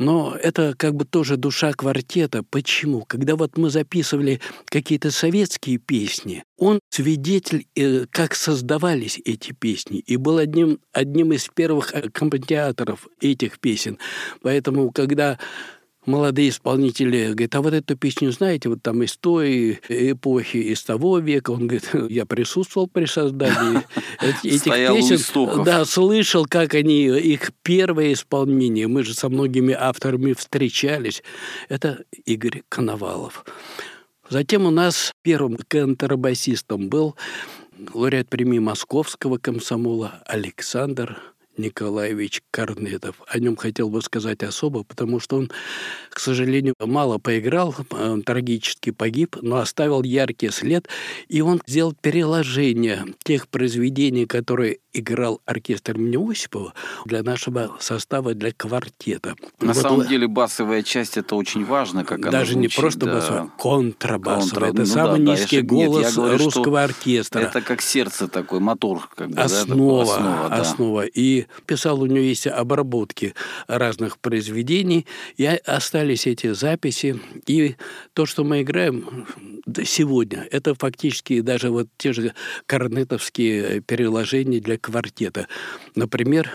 Но 0.02 0.36
это 0.36 0.74
как 0.76 0.96
бы 0.96 1.06
тоже 1.06 1.38
душа 1.38 1.74
квартета. 1.74 2.42
Почему? 2.42 3.06
Когда 3.06 3.36
вот 3.36 3.56
мы 3.58 3.70
записывали 3.70 4.42
какие-то 4.66 5.12
советские 5.12 5.78
песни, 5.78 6.44
он 6.58 6.80
свидетель, 6.90 7.68
э, 7.76 8.08
как 8.10 8.34
создавались 8.34 9.22
эти 9.26 9.52
песни, 9.52 10.00
и 10.00 10.18
был 10.18 10.40
одним, 10.40 10.80
одним 10.92 11.34
из 11.34 11.48
первых 11.50 11.94
аккомпаниаторов 11.94 13.08
этих 13.20 13.60
песен. 13.60 14.00
Поэтому, 14.42 14.92
когда 14.92 15.38
молодые 16.06 16.50
исполнители 16.50 17.32
говорят, 17.34 17.56
а 17.56 17.62
вот 17.62 17.74
эту 17.74 17.96
песню 17.96 18.32
знаете, 18.32 18.70
вот 18.70 18.82
там 18.82 19.04
из 19.04 19.18
той 19.18 19.80
эпохи, 19.90 20.58
из 20.58 20.84
того 20.84 21.20
века. 21.20 21.52
Он 21.52 21.68
говорит, 21.68 21.90
я 22.10 22.26
присутствовал 22.26 22.88
при 22.88 23.06
создании 23.06 23.82
этих 24.22 24.64
песен. 24.64 25.64
Да, 25.64 25.86
слышал, 25.86 26.46
как 26.46 26.74
они, 26.74 27.06
их 27.06 27.52
первое 27.64 28.14
исполнение. 28.14 28.88
Мы 28.88 29.04
же 29.04 29.14
со 29.14 29.30
многими 29.30 29.74
авторами 29.74 30.34
встречались. 30.34 31.24
Это 31.70 32.04
Игорь 32.26 32.64
Коновалов. 32.70 33.46
Затем 34.30 34.66
у 34.66 34.72
нас 34.72 35.12
первым 35.24 35.58
контрабасистом 35.68 36.88
был 36.88 37.16
лауреат 37.94 38.30
премии 38.30 38.60
Московского 38.60 39.38
комсомола 39.38 40.24
Александр 40.26 41.22
Николаевич 41.62 42.42
Корнетов. 42.52 43.16
О 43.28 43.40
нем 43.40 43.56
хотел 43.56 43.90
бы 43.90 44.02
сказать 44.02 44.44
особо, 44.44 44.84
потому 44.84 45.20
что 45.20 45.38
он, 45.38 45.52
к 46.10 46.20
сожалению, 46.20 46.74
мало 46.80 47.18
поиграл, 47.18 47.76
он 47.90 48.24
трагически 48.24 48.92
погиб, 48.92 49.38
но 49.42 49.58
оставил 49.58 50.04
яркий 50.04 50.50
след, 50.50 50.88
и 51.30 51.42
он 51.42 51.62
сделал 51.68 51.94
переложение 51.94 53.06
тех 53.24 53.48
произведений, 53.48 54.26
которые 54.26 54.80
играл 54.94 55.42
оркестр 55.46 55.98
имени 55.98 56.32
Осипова 56.32 56.74
для 57.06 57.24
нашего 57.24 57.78
состава, 57.80 58.34
для 58.34 58.52
квартета. 58.52 59.36
На 59.60 59.74
вот 59.74 59.82
самом 59.82 60.08
деле 60.08 60.28
басовая 60.28 60.84
часть 60.84 61.18
это 61.18 61.36
очень 61.36 61.66
важно, 61.66 62.04
как 62.04 62.20
Даже 62.30 62.54
звучит, 62.54 62.76
не 62.76 62.82
просто 62.82 63.06
да. 63.06 63.14
басовая, 63.14 63.50
контрабасовая. 63.58 64.42
Контра... 64.42 64.66
Это 64.66 64.80
ну, 64.80 64.86
самый 64.86 65.26
да, 65.26 65.32
низкий 65.32 65.62
да, 65.62 65.68
голос 65.68 66.06
нет, 66.06 66.16
говорю, 66.16 66.44
русского 66.44 66.84
оркестра. 66.84 67.40
Это 67.40 67.62
как 67.62 67.82
сердце 67.82 68.28
такой, 68.28 68.60
мотор. 68.60 69.10
Как 69.16 69.30
бы, 69.30 69.42
основа, 69.42 70.06
да, 70.06 70.12
основа, 70.12 70.50
да. 70.50 70.56
основа. 70.62 71.06
И 71.06 71.46
писал, 71.66 72.02
у 72.02 72.06
него 72.06 72.20
есть 72.20 72.48
обработки 72.48 73.34
разных 73.68 74.20
произведений, 74.20 75.06
и 75.38 75.46
остались 75.46 76.28
эти 76.28 76.54
записи. 76.54 77.20
И 77.48 77.76
то, 78.14 78.26
что 78.26 78.44
мы 78.44 78.62
играем 78.62 79.28
сегодня, 79.84 80.48
это 80.52 80.74
фактически 80.76 81.42
даже 81.42 81.70
вот 81.70 81.88
те 81.98 82.14
же 82.14 82.34
корнетовские 82.66 83.82
переложения 83.82 84.60
для 84.60 84.78
квартета. 84.78 85.48
Например, 85.96 86.52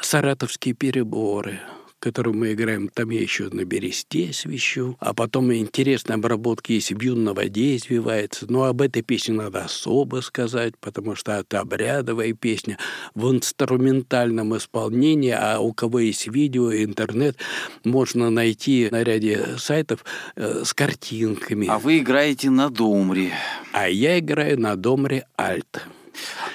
«Саратовские 0.00 0.74
переборы», 0.74 1.60
которую 2.00 2.34
мы 2.34 2.52
играем, 2.52 2.88
там 2.88 3.10
я 3.10 3.20
еще 3.20 3.48
на 3.50 3.64
бересте 3.64 4.32
свищу, 4.32 4.96
а 4.98 5.14
потом 5.14 5.52
интересные 5.52 6.14
обработки, 6.14 6.72
если 6.72 6.94
бьюн 6.94 7.22
на 7.22 7.34
воде 7.34 7.76
извивается. 7.76 8.46
Но 8.48 8.64
об 8.64 8.80
этой 8.80 9.02
песне 9.02 9.34
надо 9.34 9.64
особо 9.64 10.20
сказать, 10.22 10.76
потому 10.78 11.14
что 11.14 11.32
это 11.32 11.60
обрядовая 11.60 12.32
песня 12.32 12.78
в 13.14 13.30
инструментальном 13.30 14.56
исполнении, 14.56 15.30
а 15.30 15.60
у 15.60 15.72
кого 15.72 16.00
есть 16.00 16.26
видео, 16.26 16.74
интернет, 16.74 17.36
можно 17.84 18.30
найти 18.30 18.88
на 18.90 19.02
ряде 19.02 19.58
сайтов 19.58 20.04
э, 20.36 20.64
с 20.64 20.72
картинками. 20.72 21.68
А 21.68 21.78
вы 21.78 21.98
играете 21.98 22.48
на 22.50 22.70
домре. 22.70 23.32
А 23.72 23.88
я 23.88 24.18
играю 24.18 24.58
на 24.58 24.74
домре 24.76 25.26
альт. 25.38 25.86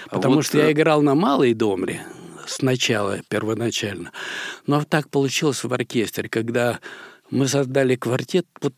Потому 0.09 0.35
вот, 0.35 0.45
что 0.45 0.57
я 0.57 0.69
э, 0.69 0.71
играл 0.71 1.01
на 1.01 1.13
малой 1.13 1.53
домре, 1.53 2.05
сначала, 2.45 3.21
первоначально. 3.29 4.11
Но 4.67 4.83
так 4.83 5.09
получилось 5.09 5.63
в 5.63 5.73
оркестре, 5.73 6.29
когда 6.29 6.79
мы 7.29 7.47
создали 7.47 7.95
квартет, 7.95 8.45
вот 8.61 8.73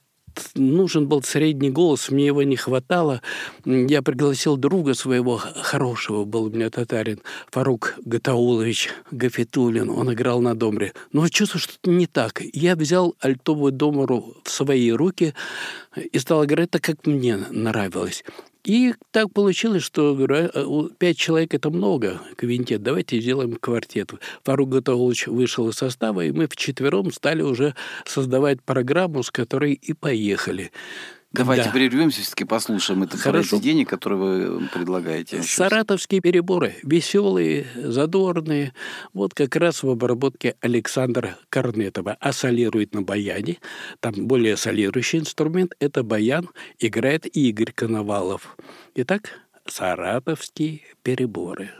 нужен 0.55 1.07
был 1.07 1.23
средний 1.23 1.69
голос, 1.69 2.09
мне 2.09 2.27
его 2.27 2.43
не 2.43 2.55
хватало. 2.55 3.21
Я 3.65 4.01
пригласил 4.01 4.57
друга 4.57 4.93
своего, 4.93 5.37
хорошего 5.37 6.25
был 6.25 6.45
у 6.45 6.49
меня 6.49 6.69
татарин, 6.69 7.21
Фарук 7.51 7.95
Гатаулович 8.05 8.89
Гафитулин, 9.11 9.89
он 9.89 10.13
играл 10.13 10.41
на 10.41 10.55
домре. 10.55 10.93
Но 11.11 11.27
чувствую, 11.29 11.61
что 11.61 11.89
не 11.89 12.07
так. 12.07 12.41
Я 12.53 12.75
взял 12.75 13.15
альтовую 13.19 13.71
домру 13.71 14.35
в 14.43 14.49
свои 14.49 14.91
руки 14.91 15.33
и 15.95 16.19
стал 16.19 16.45
играть 16.45 16.71
так, 16.71 16.83
как 16.83 17.05
мне 17.05 17.37
нравилось. 17.37 18.23
И 18.67 18.95
так 19.11 19.31
получилось, 19.31 19.81
что 19.81 20.13
говорю, 20.13 20.49
«А, 20.53 20.89
пять 20.97 21.17
человек 21.17 21.53
это 21.53 21.69
много, 21.69 22.19
квинтет, 22.35 22.83
давайте 22.83 23.21
сделаем 23.21 23.55
квартет. 23.55 24.11
Фарук 24.43 24.67
Гатаулович 24.67 25.27
вышел 25.27 25.69
из 25.69 25.75
состава, 25.75 26.25
и 26.25 26.33
мы 26.33 26.47
вчетвером 26.47 27.13
стали 27.13 27.43
уже 27.43 27.75
создавать 28.05 28.61
программу, 28.61 29.23
с 29.23 29.31
которой 29.31 29.71
и 29.71 29.93
поехали. 29.93 30.73
Давайте 31.31 31.65
да. 31.65 31.71
прервемся, 31.71 32.21
все-таки 32.21 32.45
послушаем 32.45 33.03
это 33.03 33.17
Хорошо. 33.17 33.49
произведение, 33.49 33.85
которое 33.85 34.15
вы 34.15 34.67
предлагаете. 34.69 35.43
Саратовские 35.43 36.21
переборы. 36.21 36.75
Веселые, 36.83 37.67
задорные. 37.75 38.73
Вот 39.13 39.33
как 39.33 39.55
раз 39.57 39.83
в 39.83 39.89
обработке 39.89 40.55
Александра 40.61 41.37
Корнетова. 41.49 42.15
А 42.19 42.31
солирует 42.31 42.95
на 42.95 43.01
баяне. 43.01 43.57
Там 43.99 44.13
более 44.27 44.55
солирующий 44.55 45.19
инструмент. 45.19 45.73
Это 45.79 46.03
баян. 46.03 46.49
Играет 46.79 47.25
Игорь 47.35 47.73
Коновалов. 47.73 48.57
Итак, 48.95 49.31
саратовские 49.65 50.81
переборы. 51.03 51.71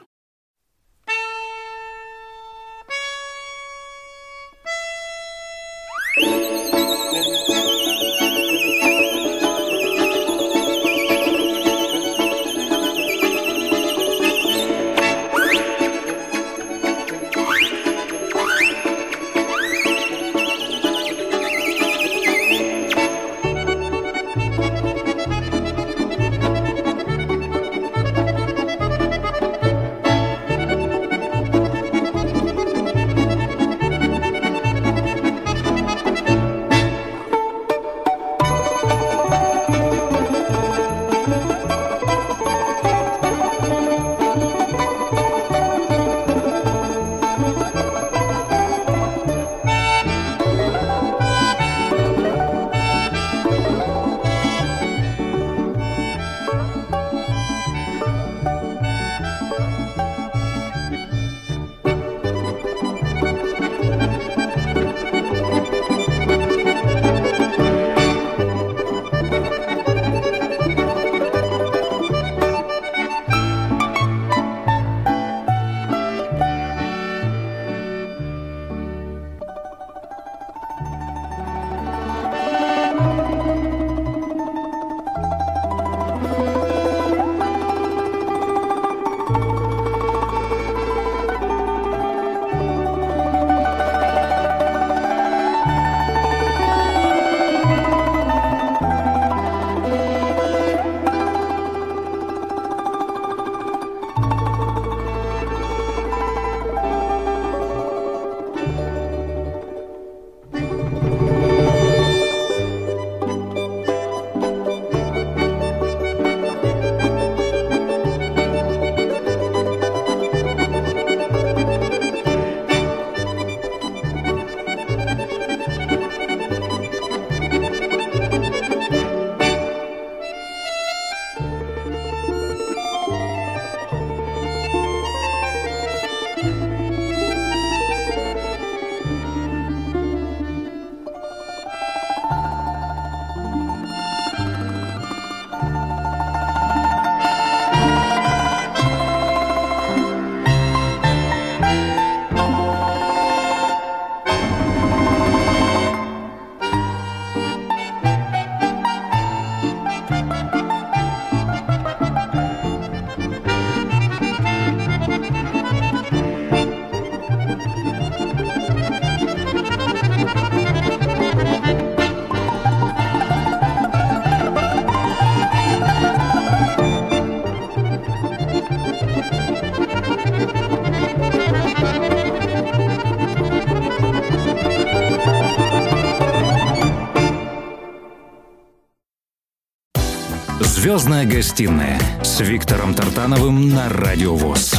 «Звездная 190.98 191.28
гостиная» 191.28 192.00
с 192.24 192.40
Виктором 192.40 192.96
Тартановым 192.96 193.70
на 193.70 193.88
Радио 193.88 194.34
ВОЗ. 194.34 194.74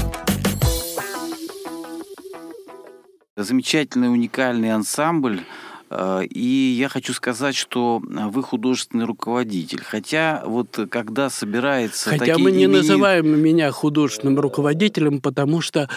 Замечательный, 3.37 4.11
уникальный 4.11 4.73
ансамбль. 4.73 5.43
Э, 5.91 6.25
и 6.25 6.75
я 6.77 6.89
хочу 6.89 7.13
сказать, 7.13 7.55
что 7.55 8.03
вы 8.03 8.43
художественный 8.43 9.05
руководитель. 9.05 9.81
Хотя 9.85 10.43
вот 10.45 10.89
когда 10.91 11.31
собирается... 11.31 12.11
Хотя 12.11 12.37
мы 12.37 12.51
не 12.51 12.65
имени... 12.65 12.79
называем 12.79 13.41
меня 13.41 13.71
художественным 13.71 14.41
руководителем, 14.41 15.21
потому 15.21 15.61
что 15.61 15.89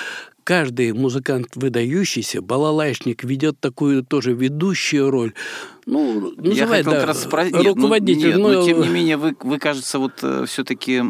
каждый 0.43 0.93
музыкант 0.93 1.55
выдающийся, 1.55 2.43
балалайшник 2.43 3.23
ведет 3.23 3.59
такую 3.59 4.03
тоже 4.03 4.33
ведущую 4.33 5.09
роль. 5.09 5.33
Ну, 5.91 6.31
Я 6.37 6.67
хотел 6.67 6.93
да, 6.93 6.99
как 6.99 7.07
раз. 7.07 7.27
Ну, 7.51 7.63
руководитель. 7.63 8.29
Нет, 8.29 8.37
но, 8.37 8.47
но, 8.47 8.59
но 8.59 8.65
тем 8.65 8.79
не 8.79 8.87
менее 8.87 9.17
вы, 9.17 9.35
вы 9.41 9.59
кажется, 9.59 9.99
вот 9.99 10.13
э, 10.21 10.45
все-таки 10.47 11.03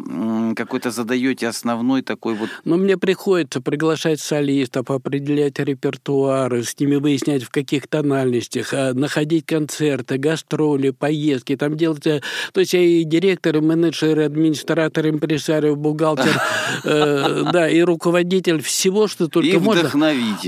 какой-то 0.55 0.89
задаете 0.89 1.47
основной 1.47 2.01
такой 2.01 2.33
вот... 2.33 2.49
Но 2.65 2.77
мне 2.77 2.97
приходится 2.97 3.61
приглашать 3.61 4.19
солистов, 4.19 4.89
определять 4.89 5.59
репертуары, 5.59 6.63
с 6.63 6.79
ними 6.79 6.95
выяснять 6.95 7.43
в 7.43 7.51
каких 7.51 7.87
тональностях, 7.87 8.73
а, 8.73 8.93
находить 8.95 9.45
концерты, 9.45 10.17
гастроли, 10.17 10.89
поездки, 10.89 11.55
там 11.55 11.77
делать... 11.77 12.07
Э, 12.07 12.23
то 12.51 12.61
есть 12.61 12.73
я 12.73 12.81
и 12.81 13.03
директор, 13.03 13.57
и 13.57 13.61
менеджер, 13.61 14.19
и 14.19 14.23
администратор, 14.23 15.07
импресарио, 15.07 15.75
бухгалтер, 15.75 16.41
э, 16.85 17.43
да, 17.53 17.69
и 17.69 17.81
руководитель 17.81 18.63
всего, 18.63 19.07
что 19.07 19.27
только 19.27 19.59
можно. 19.59 19.91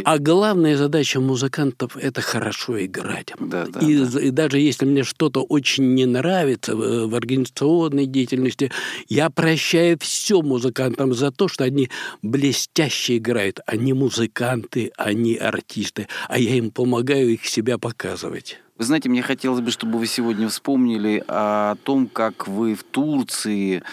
А 0.06 0.18
главная 0.18 0.76
задача 0.76 1.20
музыкантов– 1.20 1.96
это 2.02 2.22
хорошо 2.22 2.84
играть. 2.84 3.32
Да, 3.40 3.68
да, 3.68 3.80
и, 3.80 3.98
да. 3.98 4.23
И 4.24 4.32
даже 4.32 4.60
если 4.60 4.86
мне 4.86 5.04
что-то 5.04 5.44
очень 5.44 5.94
не 5.94 6.06
нравится 6.06 6.76
в, 6.76 7.08
в 7.08 7.16
организационной 7.16 8.06
деятельности, 8.06 8.72
я 9.10 9.30
прощаю 9.30 9.98
все 10.00 10.42
музыкантам 10.42 11.14
за 11.14 11.32
то, 11.32 11.48
что 11.48 11.64
они 11.64 11.90
блестяще 12.22 13.18
играют. 13.18 13.60
Они 13.66 13.94
музыканты, 13.94 14.92
они 14.98 15.36
артисты, 15.36 16.08
а 16.30 16.40
я 16.40 16.56
им 16.56 16.72
помогаю 16.72 17.30
их 17.30 17.46
себя 17.46 17.78
показывать. 17.78 18.60
Вы 18.78 18.86
знаете, 18.86 19.08
мне 19.08 19.22
хотелось 19.22 19.62
бы, 19.62 19.70
чтобы 19.70 20.00
вы 20.00 20.08
сегодня 20.08 20.50
вспомнили 20.50 21.24
о 21.28 21.76
том, 21.84 22.08
как 22.08 22.48
вы 22.48 22.74
в 22.74 22.84
Турции 22.84 23.84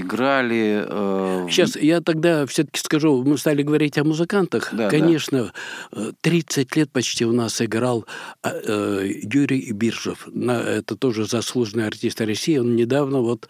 играли. 0.00 0.84
Э, 0.86 1.46
Сейчас 1.48 1.76
я 1.76 2.00
тогда 2.00 2.46
все-таки 2.46 2.80
скажу, 2.80 3.22
мы 3.22 3.38
стали 3.38 3.62
говорить 3.62 3.98
о 3.98 4.04
музыкантах. 4.04 4.70
Да, 4.72 4.88
Конечно, 4.88 5.52
да. 5.92 6.12
30 6.20 6.76
лет 6.76 6.90
почти 6.90 7.24
у 7.24 7.32
нас 7.32 7.60
играл 7.60 8.06
э, 8.42 8.50
э 8.66 9.12
Юрий 9.22 9.72
Биржев. 9.72 10.28
Это 10.28 10.96
тоже 10.96 11.26
заслуженный 11.26 11.86
артист 11.86 12.20
России. 12.20 12.58
Он 12.58 12.76
недавно 12.76 13.20
вот 13.20 13.48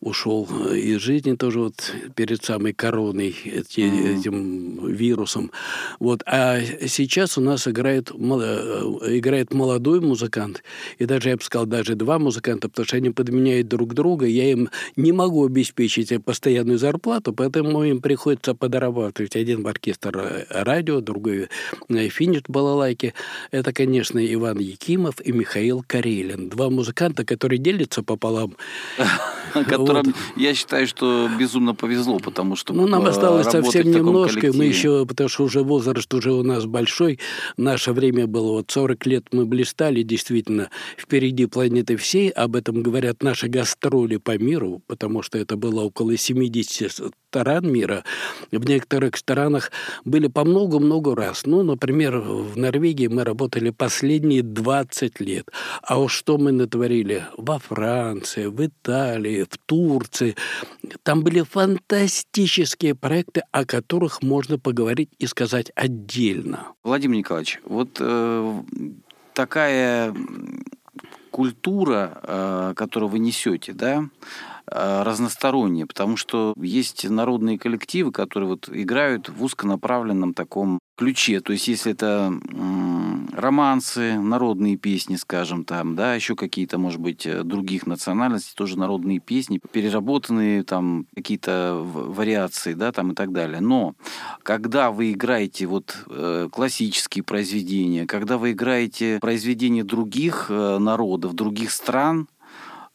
ушел 0.00 0.48
э, 0.50 0.76
из 0.76 1.00
жизни 1.00 1.34
тоже 1.34 1.60
вот 1.60 1.92
перед 2.14 2.44
самой 2.44 2.72
короной 2.72 3.34
эти, 3.44 3.80
mm-hmm. 3.80 4.18
этим 4.18 4.86
вирусом. 4.86 5.50
Вот. 5.98 6.22
А 6.26 6.60
сейчас 6.86 7.38
у 7.38 7.40
нас 7.40 7.66
играет, 7.66 8.10
э, 8.10 8.14
играет 8.14 9.52
молодой 9.54 10.00
музыкант, 10.00 10.62
и 10.98 11.06
даже, 11.06 11.30
я 11.30 11.36
бы 11.36 11.42
сказал, 11.42 11.66
даже 11.66 11.94
два 11.94 12.18
музыканта, 12.18 12.68
потому 12.68 12.86
что 12.86 12.96
они 12.96 13.10
подменяют 13.10 13.68
друг 13.68 13.94
друга, 13.94 14.26
я 14.26 14.50
им 14.50 14.68
не 14.96 15.12
могу 15.12 15.44
обеспечить 15.74 16.24
постоянную 16.24 16.78
зарплату, 16.78 17.32
поэтому 17.32 17.84
им 17.84 18.00
приходится 18.00 18.54
подорабатывать. 18.54 19.36
Один 19.36 19.66
оркестр 19.66 20.16
э, 20.16 20.44
радио, 20.50 21.00
другой 21.00 21.48
финиш 21.88 22.42
балалайки. 22.48 23.14
Это, 23.50 23.72
конечно, 23.72 24.18
Иван 24.18 24.58
Якимов 24.58 25.20
и 25.20 25.32
Михаил 25.32 25.84
Карелин. 25.86 26.48
Два 26.48 26.70
музыканта, 26.70 27.24
которые 27.24 27.58
делятся 27.58 28.02
пополам. 28.02 28.56
которым 29.62 30.14
я 30.36 30.54
считаю, 30.54 30.86
что 30.86 31.28
безумно 31.38 31.74
повезло, 31.74 32.18
потому 32.18 32.56
что 32.56 32.74
Ну, 32.74 32.86
нам 32.86 33.06
осталось 33.06 33.46
совсем 33.46 33.90
немножко, 33.90 34.40
коллективе. 34.40 34.58
мы 34.58 34.64
еще, 34.68 35.06
потому 35.06 35.28
что 35.28 35.44
уже 35.44 35.62
возраст 35.62 36.12
уже 36.12 36.32
у 36.32 36.42
нас 36.42 36.66
большой, 36.66 37.20
наше 37.56 37.92
время 37.92 38.26
было 38.26 38.52
вот 38.52 38.70
40 38.70 39.06
лет 39.06 39.24
мы 39.32 39.46
блистали, 39.46 40.02
действительно, 40.02 40.70
впереди 40.96 41.46
планеты 41.46 41.96
всей, 41.96 42.30
об 42.30 42.56
этом 42.56 42.82
говорят 42.82 43.22
наши 43.22 43.48
гастроли 43.48 44.16
по 44.16 44.36
миру, 44.38 44.82
потому 44.86 45.22
что 45.22 45.38
это 45.38 45.56
было 45.64 45.84
около 45.84 46.14
70 46.14 46.92
стран 47.30 47.72
мира. 47.72 48.04
В 48.52 48.68
некоторых 48.68 49.16
странах 49.16 49.72
были 50.04 50.28
по 50.28 50.44
много-много 50.44 51.16
раз. 51.16 51.46
Ну, 51.46 51.62
например, 51.62 52.18
в 52.18 52.56
Норвегии 52.58 53.06
мы 53.06 53.24
работали 53.24 53.70
последние 53.70 54.42
20 54.42 55.20
лет. 55.20 55.50
А 55.82 55.98
уж 55.98 56.12
что 56.12 56.36
мы 56.36 56.52
натворили 56.52 57.24
во 57.38 57.58
Франции, 57.58 58.46
в 58.46 58.64
Италии, 58.66 59.46
в 59.50 59.56
Турции. 59.66 60.36
Там 61.02 61.22
были 61.22 61.40
фантастические 61.40 62.94
проекты, 62.94 63.42
о 63.50 63.64
которых 63.64 64.22
можно 64.22 64.58
поговорить 64.58 65.08
и 65.18 65.26
сказать 65.26 65.72
отдельно. 65.74 66.68
Владимир 66.84 67.16
Николаевич, 67.16 67.60
вот 67.64 67.96
э, 68.00 68.62
такая 69.32 70.14
культура, 71.30 72.20
э, 72.22 72.74
которую 72.76 73.10
вы 73.10 73.18
несете, 73.18 73.72
да, 73.72 74.04
э, 74.66 75.02
разносторонняя, 75.02 75.86
потому 75.86 76.16
что 76.16 76.54
есть 76.56 77.08
народные 77.08 77.58
коллективы, 77.58 78.12
которые 78.12 78.48
вот 78.48 78.68
играют 78.72 79.28
в 79.28 79.42
узконаправленном 79.42 80.34
таком 80.34 80.78
ключе. 80.96 81.40
То 81.40 81.52
есть, 81.52 81.68
если 81.68 81.92
это 81.92 82.32
романсы, 83.32 84.18
народные 84.18 84.76
песни, 84.76 85.16
скажем, 85.16 85.64
там, 85.64 85.96
да, 85.96 86.14
еще 86.14 86.36
какие-то, 86.36 86.78
может 86.78 87.00
быть, 87.00 87.26
э, 87.26 87.42
других 87.42 87.86
национальностей, 87.86 88.52
тоже 88.56 88.78
народные 88.78 89.18
песни, 89.18 89.60
переработанные 89.72 90.62
там 90.62 91.06
какие-то 91.14 91.80
вариации, 91.84 92.74
да, 92.74 92.92
там 92.92 93.12
и 93.12 93.14
так 93.14 93.32
далее. 93.32 93.60
Но 93.60 93.94
когда 94.42 94.90
вы 94.90 95.12
играете 95.12 95.66
вот 95.66 95.96
э, 96.08 96.48
классические 96.50 97.24
произведения, 97.24 98.06
когда 98.06 98.38
вы 98.38 98.52
играете 98.52 99.18
произведения 99.20 99.84
других 99.84 100.46
э, 100.48 100.78
народов, 100.78 101.34
других 101.34 101.72
стран, 101.72 102.28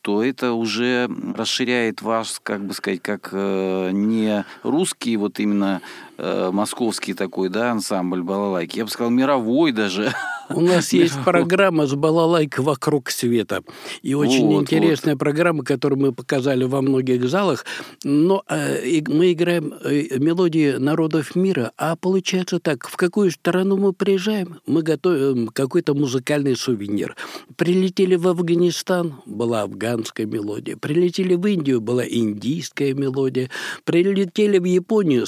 то 0.02 0.24
это 0.24 0.54
уже 0.54 1.10
расширяет 1.36 2.02
вас, 2.02 2.40
как 2.42 2.66
бы 2.66 2.74
сказать, 2.74 3.02
как 3.02 3.30
э, 3.32 3.92
не 3.92 4.46
русский 4.64 5.18
вот 5.18 5.40
именно 5.40 5.82
э, 6.18 6.50
московский 6.52 7.14
такой, 7.14 7.50
да, 7.50 7.72
ансамбль 7.72 8.22
балалайки. 8.22 8.78
Я 8.78 8.86
бы 8.86 8.92
сказал, 8.92 9.12
мировой 9.12 9.72
даже. 9.72 10.14
У 10.50 10.62
нас 10.62 10.94
есть 10.94 11.16
программа 11.24 11.86
с 11.86 11.94
балалайкой 11.94 12.64
«Вокруг 12.64 13.10
света». 13.12 13.64
И 14.02 14.14
очень 14.14 14.48
вот, 14.48 14.62
интересная 14.62 15.14
вот. 15.14 15.20
программа, 15.20 15.64
которую 15.64 16.00
мы 16.00 16.14
показали 16.14 16.64
во 16.64 16.82
многих 16.82 17.28
залах. 17.30 17.66
Но 18.04 18.44
э, 18.48 19.02
мы 19.08 19.34
играем 19.34 19.74
э, 19.84 20.18
мелодии 20.18 20.78
народов 20.78 21.36
мира, 21.36 21.72
а 21.78 21.96
получается 21.96 22.60
так, 22.60 22.88
в 22.88 22.98
какую 22.98 23.32
страну 23.32 23.78
мы 23.78 23.94
приезжаем, 23.94 24.60
мы 24.66 24.82
готовим 24.82 25.48
какой-то 25.50 25.94
музыкальный 25.94 26.56
сувенир. 26.56 27.16
Прилетели 27.56 28.16
в 28.16 28.28
Афганистан, 28.28 29.22
была 29.26 29.62
афганская 29.62 30.26
мелодия. 30.26 30.78
Прилетели 30.78 31.36
в 31.36 31.46
Индию, 31.46 31.82
была 31.82 32.08
индийская 32.08 32.94
мелодия. 32.94 33.50
Прилетели 33.84 34.58
в 34.58 34.66
Японию, 34.66 35.26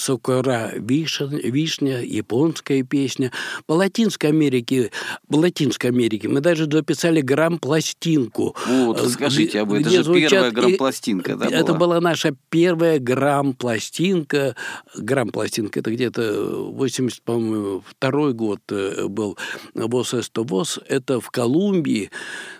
вишня, 0.77 1.27
вишня, 1.29 2.01
японская 2.01 2.83
песня. 2.83 3.31
По 3.65 3.73
Латинской 3.73 4.29
Америке, 4.29 4.91
в 5.27 5.35
Латинской 5.37 5.89
Америке 5.89 6.27
мы 6.27 6.41
даже 6.41 6.65
записали 6.71 7.21
грамм-пластинку. 7.21 8.55
Вот, 8.67 8.99
э, 8.99 9.03
расскажите 9.03 9.61
об 9.61 9.73
этом. 9.73 9.87
Это 9.87 9.89
же 9.91 10.03
звучат... 10.03 10.29
первая 10.29 10.51
грамм-пластинка, 10.51 11.35
да, 11.35 11.45
Это 11.47 11.73
была? 11.73 11.77
была 11.77 12.01
наша 12.01 12.33
первая 12.49 12.99
грамм-пластинка. 12.99 14.55
Грамм-пластинка, 14.95 15.79
это 15.79 15.91
где-то 15.91 16.71
80, 16.71 17.21
по-моему, 17.23 17.83
второй 17.87 18.33
год 18.33 18.59
э, 18.69 19.07
был 19.07 19.37
ВОЗ 19.73 20.31
ВОЗ. 20.35 20.79
Это 20.87 21.19
в 21.19 21.29
Колумбии. 21.29 22.11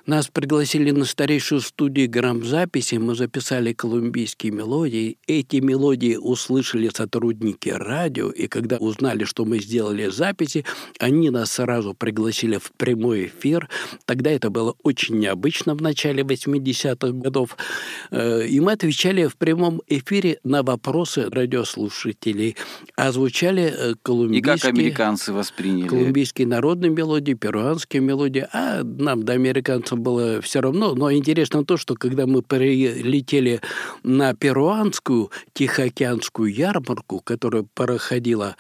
Нас 0.06 0.28
пригласили 0.28 0.92
на 0.92 1.06
старейшую 1.06 1.62
студию 1.62 2.10
грамм-записи. 2.10 2.96
Мы 2.96 3.16
записали 3.16 3.74
колумбийские 3.74 4.52
мелодии. 4.52 5.18
Эти 5.28 5.58
мелодии 5.58 6.16
услышали 6.16 6.90
сотрудники 6.94 7.70
радио 7.70 8.12
радио, 8.12 8.30
и 8.30 8.48
когда 8.48 8.78
узнали, 8.78 9.24
что 9.26 9.46
мы 9.46 9.60
сделали 9.60 10.08
записи, 10.10 10.66
они 11.00 11.30
нас 11.30 11.52
сразу 11.52 11.94
пригласили 11.94 12.58
в 12.58 12.72
прямой 12.78 13.26
эфир. 13.26 13.70
Тогда 14.06 14.32
это 14.32 14.50
было 14.50 14.76
очень 14.84 15.20
необычно 15.20 15.76
в 15.76 15.82
начале 15.82 16.24
80-х 16.24 17.12
годов. 17.12 17.58
Э, 18.12 18.46
и 18.46 18.60
мы 18.60 18.74
отвечали 18.74 19.28
в 19.28 19.36
прямом 19.36 19.82
эфире 19.88 20.40
на 20.44 20.64
вопросы 20.64 21.30
радиослушателей. 21.30 22.56
Озвучали 22.96 23.96
колумбийские... 24.04 24.54
Э, 24.54 24.58
и 24.58 24.60
как 24.60 24.70
американцы 24.70 25.34
восприняли? 25.34 25.88
Колумбийские 25.88 26.48
народные 26.48 26.92
мелодии, 26.92 27.34
перуанские 27.34 28.02
мелодии. 28.02 28.48
А 28.54 28.84
нам 28.84 29.24
до 29.24 29.34
американцев 29.34 29.91
американцам 29.92 30.02
было 30.02 30.42
все 30.42 30.62
равно. 30.62 30.96
Но 30.96 31.12
интересно 31.12 31.66
то, 31.66 31.78
что 31.78 31.96
когда 31.96 32.26
мы 32.26 32.42
прилетели 32.42 33.62
на 34.04 34.34
перуанскую 34.34 35.32
Тихоокеанскую 35.54 36.54
ярмарку, 36.54 37.22
которая 37.24 37.66
проходила 37.74 38.56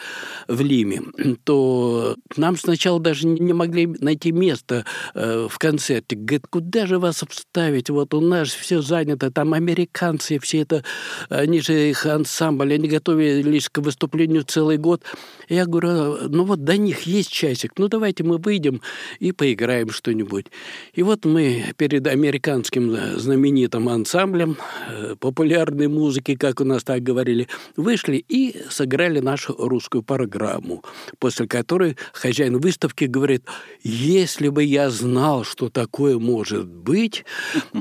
в 0.47 0.61
Лиме, 0.61 1.01
то 1.43 2.15
нам 2.37 2.57
сначала 2.57 2.99
даже 2.99 3.27
не 3.27 3.53
могли 3.53 3.87
найти 3.87 4.31
место 4.31 4.85
э, 5.13 5.47
в 5.49 5.57
концерте. 5.57 6.15
Говорит, 6.15 6.47
куда 6.49 6.85
же 6.85 6.99
вас 6.99 7.23
вставить? 7.29 7.89
Вот 7.89 8.13
у 8.13 8.21
нас 8.21 8.49
все 8.49 8.81
занято, 8.81 9.31
там 9.31 9.53
американцы, 9.53 10.39
все 10.39 10.61
это, 10.61 10.83
они 11.29 11.61
же 11.61 11.89
их 11.89 12.05
ансамбль, 12.05 12.73
они 12.73 12.87
готовились 12.87 13.69
к 13.69 13.79
выступлению 13.79 14.43
целый 14.43 14.77
год. 14.77 15.03
Я 15.49 15.65
говорю, 15.65 16.29
ну 16.29 16.43
вот 16.43 16.63
до 16.63 16.77
них 16.77 17.01
есть 17.01 17.31
часик, 17.31 17.71
ну 17.77 17.87
давайте 17.87 18.23
мы 18.23 18.37
выйдем 18.37 18.81
и 19.19 19.31
поиграем 19.31 19.89
что-нибудь. 19.89 20.47
И 20.93 21.03
вот 21.03 21.20
мы 21.25 21.73
перед 21.77 22.07
американским 22.07 22.95
знаменитым 23.17 23.89
ансамблем 23.89 24.57
э, 24.89 25.15
популярной 25.19 25.87
музыки, 25.87 26.35
как 26.35 26.61
у 26.61 26.63
нас 26.63 26.83
так 26.83 27.01
говорили, 27.03 27.47
вышли 27.75 28.23
и 28.27 28.55
сыграли 28.69 29.19
нашу 29.19 29.55
русскую 29.57 30.03
программу, 30.03 30.83
после 31.19 31.47
которой 31.47 31.97
хозяин 32.13 32.59
выставки 32.59 33.05
говорит, 33.05 33.43
если 33.83 34.49
бы 34.49 34.63
я 34.63 34.89
знал, 34.89 35.43
что 35.43 35.69
такое 35.69 36.19
может 36.19 36.67
быть, 36.67 37.25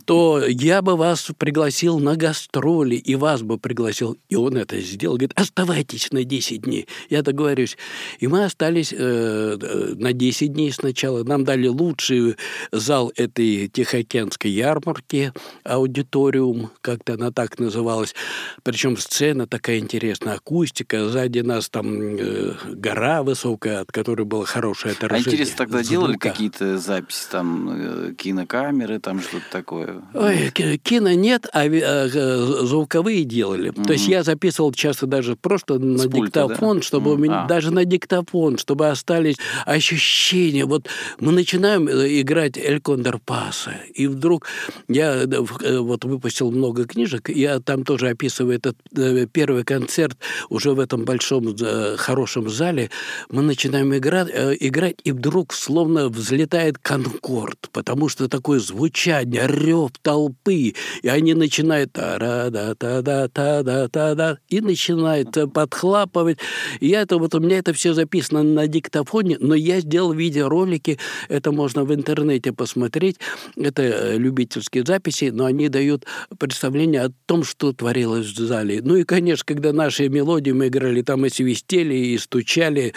то 0.04 0.42
я 0.46 0.82
бы 0.82 0.96
вас 0.96 1.30
пригласил 1.36 1.98
на 1.98 2.16
гастроли, 2.16 2.96
и 2.96 3.14
вас 3.14 3.42
бы 3.42 3.58
пригласил. 3.58 4.16
И 4.28 4.36
он 4.36 4.56
это 4.56 4.80
сделал. 4.80 5.16
Говорит, 5.16 5.38
оставайтесь 5.38 6.12
на 6.12 6.24
10 6.24 6.62
дней. 6.62 6.86
Я 7.08 7.22
договорюсь. 7.22 7.76
И 8.18 8.26
мы 8.26 8.44
остались 8.44 8.94
э, 8.96 9.56
на 9.96 10.12
10 10.12 10.52
дней 10.52 10.72
сначала. 10.72 11.24
Нам 11.24 11.44
дали 11.44 11.68
лучший 11.68 12.36
зал 12.72 13.12
этой 13.30 13.68
Тихоокеанской 13.68 14.50
ярмарки, 14.50 15.32
аудиториум, 15.64 16.70
как-то 16.80 17.14
она 17.14 17.30
так 17.30 17.58
называлась. 17.58 18.14
Причем 18.62 18.96
сцена 18.96 19.46
такая 19.46 19.78
интересная, 19.78 20.34
акустика. 20.34 21.08
Сзади 21.08 21.40
нас 21.40 21.68
там 21.68 22.16
э, 22.16 22.54
гора 22.68 23.22
высокая, 23.22 23.80
от 23.80 23.92
которой 23.92 24.24
было 24.24 24.44
хорошее 24.44 24.94
отражение. 24.94 25.24
А 25.24 25.30
интересно, 25.30 25.56
тогда 25.56 25.78
звука. 25.78 25.90
делали 25.90 26.16
какие-то 26.16 26.78
записи, 26.78 27.26
там, 27.30 27.70
э, 27.70 28.14
кинокамеры, 28.14 28.98
там 28.98 29.20
что-то 29.20 29.44
такое? 29.50 30.02
Ой, 30.14 30.50
кино 30.82 31.12
нет, 31.12 31.46
а 31.52 31.66
э, 31.66 32.08
звуковые 32.08 33.24
делали. 33.24 33.70
Mm-hmm. 33.70 33.84
То 33.84 33.92
есть 33.92 34.08
я 34.08 34.22
записывал 34.22 34.72
часто 34.72 35.06
даже 35.06 35.36
просто 35.36 35.78
на 35.78 35.98
С 35.98 36.08
диктофон, 36.08 36.78
да? 36.78 36.82
чтобы 36.82 37.10
mm-hmm. 37.10 37.14
у 37.14 37.18
меня, 37.18 37.44
а. 37.44 37.46
даже 37.46 37.70
на 37.70 37.84
диктофон, 37.84 38.58
чтобы 38.58 38.88
остались 38.88 39.36
ощущения. 39.66 40.64
Вот 40.64 40.88
мы 41.20 41.32
начинаем 41.32 41.88
э, 41.88 42.20
играть 42.20 42.58
«Эль 42.58 42.80
Кондор 42.80 43.19
Паса», 43.24 43.74
и 43.94 44.06
вдруг 44.06 44.46
я 44.88 45.26
вот 45.26 46.04
выпустил 46.04 46.50
много 46.50 46.84
книжек, 46.84 47.28
я 47.28 47.60
там 47.60 47.84
тоже 47.84 48.08
описываю 48.08 48.56
этот 48.56 48.76
первый 49.32 49.64
концерт 49.64 50.16
уже 50.48 50.72
в 50.72 50.80
этом 50.80 51.04
большом 51.04 51.56
хорошем 51.96 52.48
зале. 52.48 52.90
Мы 53.30 53.42
начинаем 53.42 53.96
играть, 53.96 54.28
играть 54.60 54.96
и 55.04 55.12
вдруг 55.12 55.52
словно 55.52 56.08
взлетает 56.08 56.78
конкорд, 56.78 57.68
потому 57.72 58.08
что 58.08 58.28
такое 58.28 58.58
звучание, 58.60 59.46
рев 59.46 59.90
толпы, 60.02 60.74
и 61.02 61.08
они 61.08 61.34
начинают 61.34 61.92
та 61.92 62.18
да 62.18 62.74
та 62.74 63.02
да 63.02 63.28
та 63.28 63.62
да 63.62 63.88
та 63.88 64.14
да 64.14 64.38
и 64.48 64.60
начинают 64.60 65.36
подхлапывать. 65.52 66.38
Я 66.80 67.02
это 67.02 67.18
вот 67.18 67.34
у 67.34 67.40
меня 67.40 67.58
это 67.58 67.72
все 67.72 67.94
записано 67.94 68.42
на 68.42 68.66
диктофоне, 68.66 69.36
но 69.40 69.54
я 69.54 69.80
сделал 69.80 70.12
видеоролики, 70.12 70.98
это 71.28 71.52
можно 71.52 71.84
в 71.84 71.94
интернете 71.94 72.52
посмотреть, 72.52 73.09
это 73.56 73.82
э, 73.82 74.18
любительские 74.18 74.84
записи, 74.86 75.30
но 75.32 75.46
они 75.46 75.68
дают 75.68 76.06
представление 76.38 77.02
о 77.02 77.12
том, 77.26 77.44
что 77.44 77.72
творилось 77.72 78.26
в 78.26 78.38
зале. 78.38 78.80
Ну 78.82 78.96
и, 78.96 79.04
конечно, 79.04 79.44
когда 79.46 79.72
наши 79.72 80.08
мелодии 80.08 80.50
мы 80.50 80.68
играли, 80.68 81.02
там 81.02 81.26
и 81.26 81.30
свистели, 81.30 81.94
и 81.94 82.18
стучали, 82.18 82.94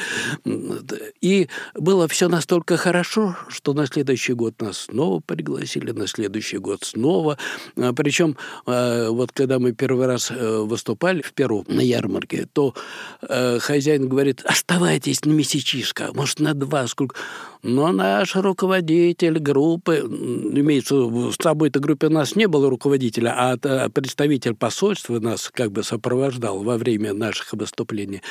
и 1.21 1.47
было 1.75 2.07
все 2.07 2.27
настолько 2.27 2.77
хорошо, 2.77 3.37
что 3.49 3.73
на 3.73 3.87
следующий 3.87 4.33
год 4.33 4.61
нас 4.61 4.77
снова 4.77 5.19
пригласили, 5.19 5.91
на 5.91 6.07
следующий 6.07 6.57
год 6.57 6.83
снова. 6.83 7.37
А, 7.77 7.93
Причем 7.93 8.37
а, 8.65 9.09
вот 9.09 9.31
когда 9.31 9.59
мы 9.59 9.73
первый 9.73 10.07
раз 10.07 10.31
э, 10.31 10.57
выступали 10.59 11.21
в 11.21 11.33
Перу 11.33 11.65
на 11.67 11.81
ярмарке, 11.81 12.47
то 12.53 12.73
э, 13.21 13.59
хозяин 13.59 14.07
говорит, 14.07 14.41
оставайтесь 14.45 15.25
на 15.25 15.31
месячишко, 15.31 16.11
может, 16.13 16.39
на 16.39 16.53
два, 16.53 16.87
сколько... 16.87 17.15
Но 17.63 17.93
наш 17.93 18.35
руководитель 18.35 19.39
группы, 19.39 20.02
имеется 20.03 20.95
в 20.95 21.33
собой-то 21.33 21.79
группе 21.79 22.07
у 22.07 22.09
нас 22.09 22.35
не 22.35 22.47
было 22.47 22.69
руководителя, 22.69 23.33
а 23.35 23.89
представитель 23.89 24.55
посольства 24.55 25.19
нас 25.19 25.49
как 25.53 25.71
бы 25.71 25.83
сопровождал 25.83 26.63
во 26.63 26.77
время 26.77 27.13
наших 27.13 27.53
выступлений, 27.53 28.21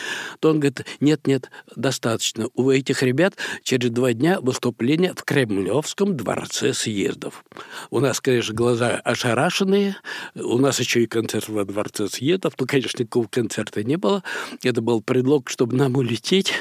то 0.40 0.50
он 0.50 0.60
говорит, 0.60 0.84
нет-нет, 1.00 1.50
достаточно. 1.76 2.48
У 2.54 2.70
этих 2.70 3.02
ребят 3.02 3.34
через 3.62 3.90
два 3.90 4.12
дня 4.12 4.40
выступление 4.40 5.14
в 5.16 5.24
Кремлевском 5.24 6.16
дворце 6.16 6.72
съездов. 6.74 7.44
У 7.90 8.00
нас, 8.00 8.20
конечно, 8.20 8.54
глаза 8.54 8.96
ошарашенные, 8.96 9.96
у 10.34 10.58
нас 10.58 10.80
еще 10.80 11.02
и 11.02 11.06
концерт 11.06 11.48
во 11.48 11.64
дворце 11.64 12.08
съездов, 12.08 12.54
то, 12.54 12.66
конечно, 12.66 13.02
никакого 13.02 13.26
концерта 13.26 13.82
не 13.82 13.96
было. 13.96 14.22
Это 14.62 14.80
был 14.80 15.00
предлог, 15.00 15.48
чтобы 15.48 15.76
нам 15.76 15.96
улететь. 15.96 16.52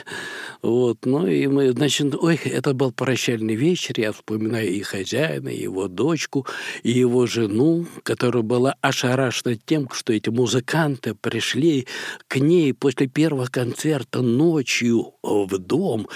Вот. 0.61 1.05
Ну 1.05 1.27
и 1.27 1.47
мы, 1.47 1.71
значит, 1.71 2.15
ой, 2.15 2.35
это 2.35 2.73
был 2.73 2.91
прощальный 2.91 3.55
вечер, 3.55 3.95
я 3.97 4.11
вспоминаю 4.11 4.69
и 4.69 4.81
хозяина, 5.01 5.49
его 5.49 5.87
дочку, 5.87 6.45
и 6.83 6.91
его 6.91 7.25
жену, 7.25 7.85
которая 8.03 8.43
была 8.43 8.75
ошарашена 8.81 9.55
тем, 9.65 9.89
что 9.91 10.13
эти 10.13 10.29
музыканты 10.29 11.15
пришли 11.15 11.87
к 12.27 12.37
ней 12.37 12.73
после 12.73 13.07
первого 13.07 13.47
концерта 13.47 14.21
ночью 14.21 15.13
в 15.23 15.57
дом, 15.57 16.07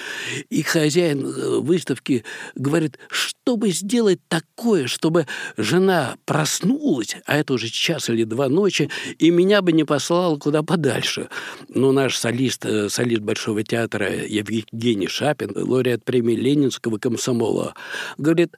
и 0.50 0.62
хозяин 0.62 1.26
э, 1.26 1.58
выставки 1.58 2.24
говорит, 2.54 2.98
чтобы 3.08 3.70
сделать 3.70 4.20
такое, 4.28 4.86
чтобы 4.86 5.26
жена 5.56 6.16
проснулась, 6.24 7.16
а 7.26 7.36
это 7.36 7.54
уже 7.54 7.68
час 7.68 8.08
или 8.08 8.24
два 8.24 8.48
ночи, 8.48 8.90
и 9.18 9.30
меня 9.30 9.62
бы 9.62 9.72
не 9.72 9.84
послала 9.84 10.36
куда 10.38 10.62
подальше. 10.62 11.28
Но 11.68 11.92
наш 11.92 12.16
солист, 12.16 12.64
э, 12.64 12.88
солист 12.88 13.22
Большого 13.22 13.62
театра 13.62 14.12
Евгений 14.12 15.08
Шапин, 15.08 15.52
лауреат 15.54 16.04
премии 16.04 16.34
Ленинского 16.34 16.98
комсомола, 16.98 17.74
говорит, 18.18 18.56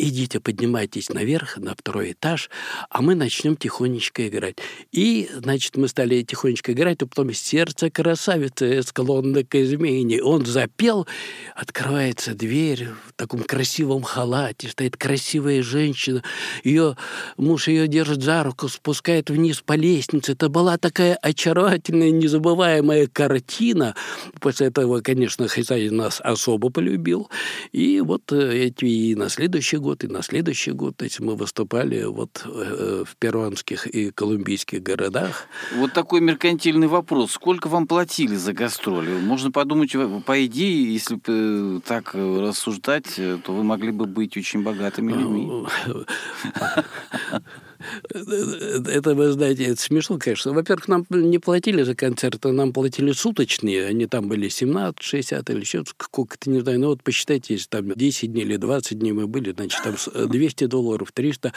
идите, 0.00 0.40
поднимайтесь 0.40 1.08
наверх, 1.08 1.56
на 1.56 1.74
второй 1.74 2.12
этаж, 2.12 2.50
а 2.88 3.02
мы 3.02 3.14
начнем 3.14 3.56
тихонечко 3.56 4.28
играть. 4.28 4.56
И, 4.92 5.28
значит, 5.32 5.76
мы 5.76 5.88
стали 5.88 6.22
тихонечко 6.22 6.72
играть, 6.72 7.02
а 7.02 7.06
потом 7.06 7.32
«Сердце 7.32 7.90
красавицы 7.90 8.82
склонно 8.82 9.44
к 9.44 9.54
измене». 9.56 10.22
Он 10.22 10.46
запел, 10.46 11.06
открывается 11.54 12.34
дверь 12.34 12.88
в 13.08 13.12
таком 13.14 13.42
красивом 13.42 14.02
халате, 14.02 14.68
стоит 14.68 14.96
красивая 14.96 15.62
женщина, 15.62 16.22
ее 16.64 16.96
муж 17.36 17.68
ее 17.68 17.88
держит 17.88 18.22
за 18.22 18.42
руку, 18.44 18.68
спускает 18.68 19.30
вниз 19.30 19.60
по 19.60 19.74
лестнице. 19.74 20.32
Это 20.32 20.48
была 20.48 20.78
такая 20.78 21.16
очаровательная, 21.16 22.10
незабываемая 22.10 23.06
картина. 23.06 23.94
После 24.40 24.68
этого, 24.68 25.00
конечно, 25.00 25.48
хозяин 25.48 25.96
нас 25.96 26.20
особо 26.22 26.70
полюбил. 26.70 27.28
И 27.72 28.00
вот 28.00 28.32
э, 28.32 28.66
эти 28.66 28.84
и 29.00 29.14
на 29.14 29.28
следующий 29.28 29.78
год 29.78 29.89
год 29.90 30.04
и 30.04 30.08
на 30.08 30.22
следующий 30.22 30.70
год. 30.72 30.96
То 30.96 31.04
есть 31.04 31.20
мы 31.20 31.34
выступали 31.34 32.04
вот 32.04 32.44
э, 32.46 33.04
в 33.04 33.16
перуанских 33.16 33.86
и 33.88 34.12
колумбийских 34.12 34.82
городах. 34.82 35.48
Вот 35.76 35.92
такой 35.92 36.20
меркантильный 36.20 36.86
вопрос. 36.86 37.32
Сколько 37.32 37.68
вам 37.68 37.86
платили 37.86 38.36
за 38.36 38.52
гастроли? 38.52 39.10
Можно 39.20 39.50
подумать, 39.50 39.92
по 40.26 40.46
идее, 40.46 40.92
если 40.92 41.16
бы 41.16 41.22
э, 41.26 41.80
так 41.84 42.14
рассуждать, 42.14 43.18
э, 43.18 43.38
то 43.44 43.52
вы 43.52 43.64
могли 43.64 43.90
бы 43.90 44.06
быть 44.06 44.36
очень 44.36 44.62
богатыми 44.62 45.12
людьми. 45.12 45.66
Это, 48.12 49.14
вы 49.14 49.32
знаете, 49.32 49.64
это 49.64 49.80
смешно, 49.80 50.18
конечно. 50.18 50.52
Во-первых, 50.52 50.88
нам 50.88 51.06
не 51.10 51.38
платили 51.38 51.82
за 51.82 51.94
концерты, 51.94 52.52
нам 52.52 52.72
платили 52.72 53.12
суточные. 53.12 53.86
Они 53.86 54.06
там 54.06 54.28
были 54.28 54.48
17, 54.48 55.02
60 55.02 55.50
или 55.50 55.60
еще 55.60 55.84
сколько-то, 55.84 56.50
не 56.50 56.60
знаю. 56.60 56.80
Ну 56.80 56.88
вот 56.88 57.02
посчитайте, 57.02 57.54
если 57.54 57.68
там 57.68 57.88
10 57.88 58.32
дней 58.32 58.42
или 58.42 58.56
20 58.56 58.98
дней 58.98 59.12
мы 59.12 59.26
были, 59.26 59.52
значит, 59.52 59.82
там 59.82 59.94
200 60.28 60.66
долларов, 60.66 61.12
300 61.12 61.52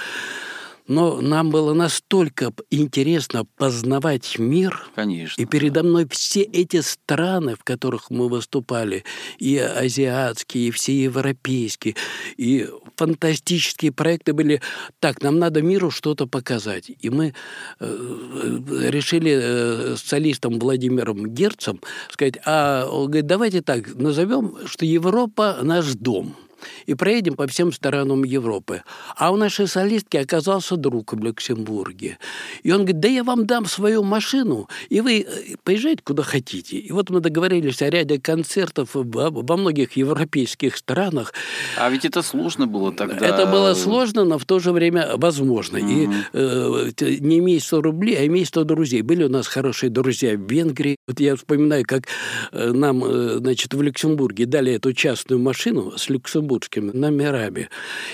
но 0.88 1.22
нам 1.22 1.50
было 1.50 1.74
настолько 1.74 2.52
интересно 2.70 3.46
познавать 3.58 4.38
мир. 4.38 4.88
Конечно. 4.96 5.42
И 5.42 5.46
передо 5.46 5.84
мной 5.84 6.08
все 6.10 6.42
эти 6.42 6.82
страны, 6.82 7.56
в 7.56 7.64
которых 7.64 8.10
мы 8.10 8.28
выступали, 8.28 9.04
и 9.40 9.58
азиатские, 9.58 10.68
и 10.68 10.72
все 10.72 11.04
европейские, 11.04 11.96
и 12.38 12.70
фантастические 12.96 13.92
проекты 13.92 14.34
были. 14.34 14.62
Так, 15.00 15.22
нам 15.22 15.40
надо 15.40 15.62
миру 15.62 15.92
что-то 15.92 16.28
показать. 16.28 16.92
И 17.00 17.10
мы 17.10 17.34
э, 17.80 18.60
решили 18.90 19.32
э, 19.32 19.96
с 19.96 20.02
солистом 20.02 20.60
Владимиром 20.60 21.34
Герцем 21.34 21.80
сказать, 22.10 22.36
а 22.46 22.88
он 22.90 23.08
говорит, 23.08 23.28
давайте 23.28 23.62
так, 23.62 23.96
назовем, 23.96 24.58
что 24.66 24.86
Европа 24.86 25.60
наш 25.62 25.94
дом– 25.94 26.36
и 26.86 26.94
проедем 26.94 27.36
по 27.36 27.48
всем 27.48 27.72
сторонам 27.72 28.24
Европы. 28.24 28.84
А 29.16 29.32
у 29.32 29.36
нашей 29.36 29.68
солистки 29.68 30.18
оказался 30.18 30.78
друг 30.78 31.14
в 31.14 31.24
Люксембурге. 31.24 32.18
И 32.64 32.72
он 32.72 32.80
говорит, 32.80 33.00
да 33.00 33.08
я 33.08 33.24
вам 33.24 33.46
дам 33.46 33.66
свою 33.66 34.04
машину, 34.04 34.70
и 34.90 35.02
вы 35.02 35.22
э, 35.22 35.56
поезжайте 35.64 36.02
куда 36.04 36.24
хотите. 36.24 36.78
И 36.78 36.92
вот 36.92 37.10
мы 37.10 37.20
договорились 37.20 37.82
о 37.82 37.90
ряде 37.90 38.20
концертов 38.20 38.90
во 38.94 39.58
многих 39.58 39.94
европейских 39.94 40.78
странах. 40.78 41.34
А 41.78 41.90
ведь 41.90 42.06
это 42.06 42.22
сложно 42.22 42.68
было 42.68 42.92
тогда. 42.92 43.26
Это 43.26 43.46
было 43.46 43.74
сложно, 43.74 44.26
но 44.26 44.38
в 44.38 44.46
то 44.46 44.60
же 44.60 44.72
время 44.72 45.18
возможно. 45.18 45.80
Угу. 45.80 45.88
И 45.88 46.10
э, 46.34 46.92
не 47.20 47.40
имей 47.40 47.60
100 47.60 47.82
рублей, 47.82 48.18
а 48.18 48.26
имей 48.26 48.46
100 48.46 48.64
друзей. 48.64 49.02
Были 49.02 49.24
у 49.24 49.30
нас 49.30 49.48
хорошие 49.48 49.90
друзья 49.90 50.36
в 50.36 50.52
Венгрии. 50.52 50.98
Вот 51.08 51.20
я 51.20 51.36
вспоминаю, 51.36 51.84
как 51.88 52.04
э, 52.52 52.72
нам, 52.72 53.04
э, 53.04 53.38
значит, 53.38 53.74
в 53.74 53.82
Люксембурге 53.82 54.46
дали 54.46 54.74
эту 54.74 54.94
частную 54.94 55.40
машину 55.40 55.94
с 55.98 56.10
люксембургскими 56.54 56.92
номерами. 56.92 57.70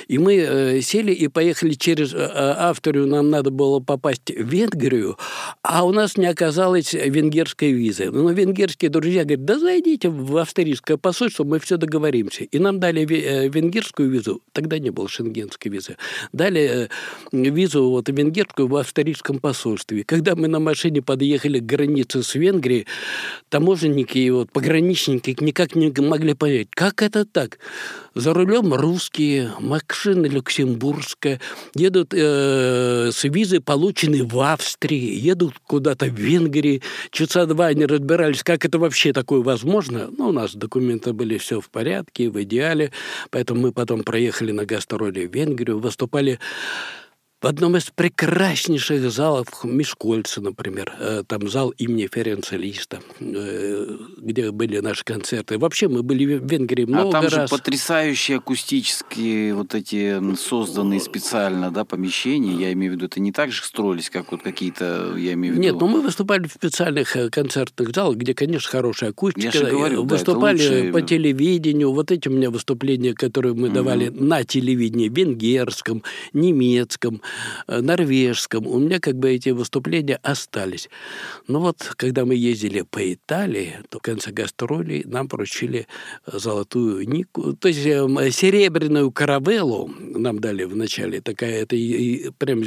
И 0.08 0.18
мы 0.18 0.36
э, 0.36 0.82
сели 0.82 1.12
и 1.12 1.28
поехали 1.28 1.74
через 1.74 2.14
Австрию. 2.14 3.08
Нам 3.08 3.30
надо 3.30 3.52
было 3.52 3.80
попасть 3.80 4.30
в 4.30 4.48
Венгрию, 4.48 5.18
а 5.62 5.86
у 5.86 5.92
нас 5.92 6.18
не 6.18 6.26
оказалось 6.26 6.94
венгерской 6.94 7.72
визы. 7.72 8.12
Но 8.12 8.30
венгерские 8.32 8.90
друзья 8.90 9.24
говорят, 9.24 9.46
да 9.46 9.60
зайдите 9.60 10.10
в 10.10 10.38
австрийское 10.38 10.98
посольство, 10.98 11.44
мы 11.44 11.60
все 11.60 11.78
договоримся. 11.78 12.44
И 12.44 12.60
нам 12.60 12.80
дали 12.80 13.06
венгерскую 13.06 14.10
визу. 14.10 14.42
Тогда 14.52 14.80
не 14.80 14.90
было 14.90 15.08
шенгенской 15.08 15.72
визы. 15.72 15.98
Дали 16.34 16.90
визу 17.32 17.90
вот 17.90 18.10
венгерскую 18.10 18.68
в 18.68 18.76
австрийском 18.76 19.40
посольстве. 19.40 20.04
Когда 20.04 20.36
мы 20.36 20.48
на 20.48 20.60
машине 20.60 21.02
подъехали 21.02 21.60
к 21.60 21.66
границе 21.66 22.24
с 22.24 22.36
Венгрией, 22.36 22.88
таможенники 23.50 24.18
и 24.18 24.30
вот 24.30 24.52
пограничники 24.52 25.36
никак 25.40 25.76
не 25.76 25.92
могли 26.02 26.34
понять, 26.34 26.68
как 26.72 27.02
это 27.02 27.26
так? 27.26 27.60
За 28.16 28.34
рулем 28.34 28.74
русские, 28.74 29.52
машина 29.60 30.26
люксембургская, 30.26 31.40
едут 31.76 32.14
э, 32.14 33.12
с 33.12 33.24
визы, 33.24 33.62
полученные 33.62 34.24
в 34.24 34.40
Австрии, 34.40 35.14
едут 35.14 35.54
куда-то 35.68 36.08
в 36.08 36.14
Венгрии. 36.14 36.82
Часа 37.12 37.46
два 37.46 37.68
они 37.68 37.86
разбирались, 37.86 38.44
как 38.44 38.66
это 38.66 38.80
вообще 38.80 39.14
такое 39.14 39.42
возможно. 39.42 40.10
Ну, 40.18 40.30
у 40.30 40.32
нас 40.32 40.56
документы 40.56 41.14
были 41.14 41.38
все 41.38 41.62
в 41.62 41.70
порядке, 41.70 42.30
в 42.30 42.42
идеале, 42.42 42.92
поэтому 43.30 43.62
мы 43.62 43.72
потом 43.72 44.04
проехали 44.04 44.52
на 44.52 44.66
гастроли 44.66 45.28
в 45.28 45.34
Венгрию, 45.34 45.80
выступали 45.80 46.40
в 47.42 47.48
одном 47.48 47.78
из 47.78 47.90
прекраснейших 47.90 49.10
залов 49.10 49.48
Мишкольца, 49.64 50.42
например, 50.42 50.94
э, 51.00 51.24
там 51.26 51.50
зал 51.50 51.70
имени 51.78 52.10
Ференца 52.12 52.58
Листа, 52.58 53.00
э, 53.22 53.98
где 54.18 54.52
были 54.52 54.80
наши 54.80 55.06
концерты. 55.06 55.58
Вообще 55.58 55.88
мы 55.88 56.04
были 56.04 56.38
в 56.38 56.46
Венгрии 56.46 56.84
много 56.84 57.04
раз. 57.04 57.10
А 57.10 57.30
там 57.30 57.40
раз. 57.40 57.50
же 57.50 57.56
потрясающие 57.56 58.38
акустические 58.38 59.54
вот 59.56 59.74
эти 59.74 60.20
созданные 60.36 61.00
специально 61.00 61.72
да, 61.72 61.86
помещения. 61.86 62.56
Я 62.56 62.74
имею 62.74 62.92
в 62.92 62.96
виду, 62.96 63.06
это 63.06 63.22
не 63.22 63.32
так 63.32 63.52
же 63.52 63.64
строились, 63.64 64.10
как 64.10 64.32
вот 64.34 64.42
какие-то, 64.42 65.16
я 65.16 65.34
имею 65.34 65.54
в 65.54 65.58
виду... 65.58 65.62
Нет, 65.62 65.80
но 65.80 65.88
мы 65.88 66.02
выступали 66.02 66.46
в 66.46 66.52
специальных 66.52 67.16
э, 67.16 67.30
концертных 67.30 67.96
залах, 67.96 68.18
где, 68.18 68.34
конечно, 68.34 68.70
хорошая 68.70 69.12
акустика. 69.12 69.46
Я 69.46 69.52
же 69.52 69.72
говорю, 69.72 70.04
выступали 70.04 70.58
да, 70.58 70.64
лучше... 70.64 70.92
по 70.92 71.02
телевидению. 71.02 71.94
Вот 71.94 72.12
эти 72.12 72.28
у 72.28 72.32
меня 72.32 72.50
выступления, 72.52 73.14
которые 73.14 73.54
мы 73.54 73.68
угу. 73.68 73.76
давали 73.76 74.10
на 74.10 74.44
телевидении, 74.44 75.08
венгерском, 75.08 76.04
немецком, 76.34 77.22
норвежском. 77.68 78.68
У 78.68 78.80
меня 78.80 79.00
как 79.00 79.16
бы 79.16 79.32
эти 79.32 79.50
выступления 79.50 80.20
остались. 80.24 80.90
Но 81.48 81.60
вот, 81.60 81.94
когда 81.96 82.26
мы 82.26 82.36
ездили 82.36 82.82
по 82.82 83.14
Италии, 83.14 83.80
то 83.90 84.00
в 84.00 84.02
конце 84.02 84.32
гастролей 84.32 85.04
нам 85.06 85.28
поручили 85.28 85.88
золотую 86.26 87.08
нику, 87.08 87.54
то 87.54 87.68
есть 87.68 87.86
эм, 87.86 88.18
серебряную 88.32 89.12
каравеллу 89.12 89.92
нам 90.00 90.40
дали 90.40 90.64
вначале. 90.64 91.22
Такая, 91.22 91.64
это 91.64 91.76
прям 92.38 92.64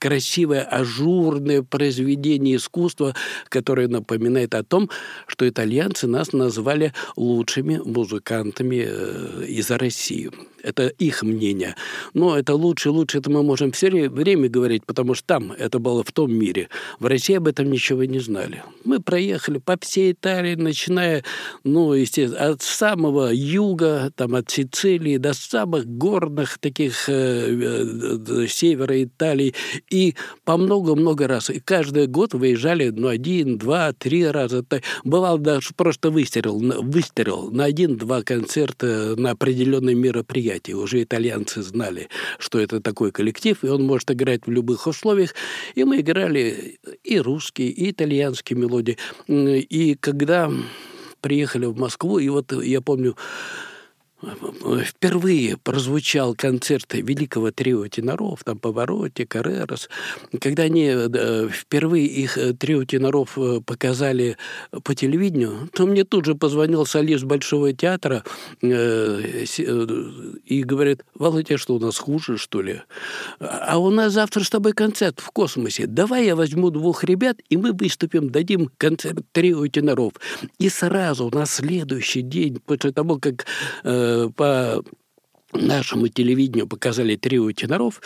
красивое, 0.00 0.62
ажурное 0.62 1.62
произведение 1.62 2.56
искусства, 2.56 3.14
которое 3.48 3.86
напоминает 3.86 4.54
о 4.54 4.64
том, 4.64 4.90
что 5.26 5.48
итальянцы 5.48 6.08
нас 6.08 6.32
назвали 6.32 6.92
лучшими 7.16 7.80
музыкантами 7.84 8.84
э, 8.88 9.44
из 9.46 9.70
России. 9.70 10.30
Это 10.62 10.88
их 10.88 11.22
мнение. 11.22 11.74
Но 12.14 12.36
это 12.36 12.54
лучше, 12.54 12.90
лучше, 12.90 13.18
это 13.18 13.30
мы 13.30 13.42
можем 13.42 13.72
все 13.72 13.90
время 13.90 14.48
говорить, 14.48 14.84
потому 14.84 15.14
что 15.14 15.26
там 15.26 15.52
это 15.52 15.78
было 15.78 16.02
в 16.04 16.12
том 16.12 16.32
мире. 16.32 16.68
В 16.98 17.06
России 17.06 17.36
об 17.36 17.46
этом 17.46 17.70
ничего 17.70 18.04
не 18.04 18.18
знали. 18.18 18.62
Мы 18.84 19.00
проехали 19.00 19.58
по 19.58 19.76
всей 19.80 20.12
Италии, 20.12 20.54
начиная, 20.54 21.24
ну, 21.64 21.92
естественно, 21.92 22.50
от 22.50 22.62
самого 22.62 23.30
юга, 23.32 24.12
там, 24.14 24.34
от 24.34 24.50
Сицилии 24.50 25.16
до 25.16 25.32
самых 25.32 25.86
горных 25.86 26.58
таких 26.58 27.08
э, 27.08 27.12
э, 27.12 28.46
севера 28.48 29.02
Италии, 29.02 29.54
и 29.90 30.14
по 30.44 30.56
много-много 30.56 31.26
раз. 31.26 31.50
И 31.50 31.60
каждый 31.60 32.06
год 32.06 32.34
выезжали, 32.34 32.90
ну, 32.90 33.08
один, 33.08 33.58
два, 33.58 33.92
три 33.92 34.26
раза. 34.26 34.64
Бывало 35.04 35.38
даже 35.38 35.70
просто 35.74 36.10
выстрел, 36.10 36.58
выстрел 36.58 37.50
на 37.50 37.64
один-два 37.64 38.22
концерта 38.22 39.14
на 39.16 39.30
определенные 39.30 39.94
мероприятия 39.94 40.49
мероприятий. 40.50 40.74
Уже 40.74 41.02
итальянцы 41.02 41.62
знали, 41.62 42.08
что 42.38 42.58
это 42.58 42.80
такой 42.80 43.12
коллектив, 43.12 43.56
и 43.62 43.68
он 43.68 43.84
может 43.84 44.10
играть 44.10 44.46
в 44.46 44.50
любых 44.50 44.86
условиях. 44.86 45.34
И 45.74 45.84
мы 45.84 46.00
играли 46.00 46.78
и 47.04 47.20
русские, 47.20 47.68
и 47.68 47.90
итальянские 47.90 48.58
мелодии. 48.58 48.96
И 49.28 49.96
когда 50.00 50.50
приехали 51.20 51.66
в 51.66 51.78
Москву, 51.78 52.18
и 52.18 52.28
вот 52.28 52.52
я 52.62 52.80
помню, 52.80 53.16
впервые 54.84 55.56
прозвучал 55.56 56.34
концерт 56.34 56.92
великого 56.92 57.50
трио 57.50 57.88
теноров, 57.88 58.44
там 58.44 58.58
Повороте, 58.58 59.26
Карерос. 59.26 59.88
Когда 60.40 60.64
они 60.64 60.90
э, 60.92 61.48
впервые 61.50 62.06
их 62.06 62.36
э, 62.36 62.52
трио 62.52 62.84
теноров 62.84 63.38
э, 63.38 63.60
показали 63.64 64.36
по 64.84 64.94
телевидению, 64.94 65.70
то 65.72 65.86
мне 65.86 66.04
тут 66.04 66.26
же 66.26 66.34
позвонил 66.34 66.84
солист 66.84 67.24
Большого 67.24 67.72
театра 67.72 68.22
и 68.60 69.44
говорит, 70.64 71.04
Володя, 71.14 71.56
что 71.56 71.76
у 71.76 71.78
нас 71.78 71.98
хуже, 71.98 72.36
что 72.36 72.62
ли? 72.62 72.82
А 73.38 73.78
у 73.78 73.90
нас 73.90 74.12
завтра 74.12 74.44
с 74.44 74.50
тобой 74.50 74.72
концерт 74.72 75.20
в 75.20 75.30
космосе. 75.30 75.86
Давай 75.86 76.26
я 76.26 76.36
возьму 76.36 76.70
двух 76.70 77.04
ребят, 77.04 77.38
и 77.48 77.56
мы 77.56 77.72
выступим, 77.72 78.30
дадим 78.30 78.70
концерт 78.76 79.24
трио 79.32 79.66
теноров. 79.68 80.12
И 80.58 80.68
сразу 80.68 81.30
на 81.32 81.46
следующий 81.46 82.22
день, 82.22 82.60
после 82.64 82.92
того, 82.92 83.18
как 83.18 83.46
по 84.36 84.82
нашему 85.52 86.08
телевидению 86.08 86.66
показали 86.66 87.16
трио 87.16 87.50
теноров, 87.52 88.00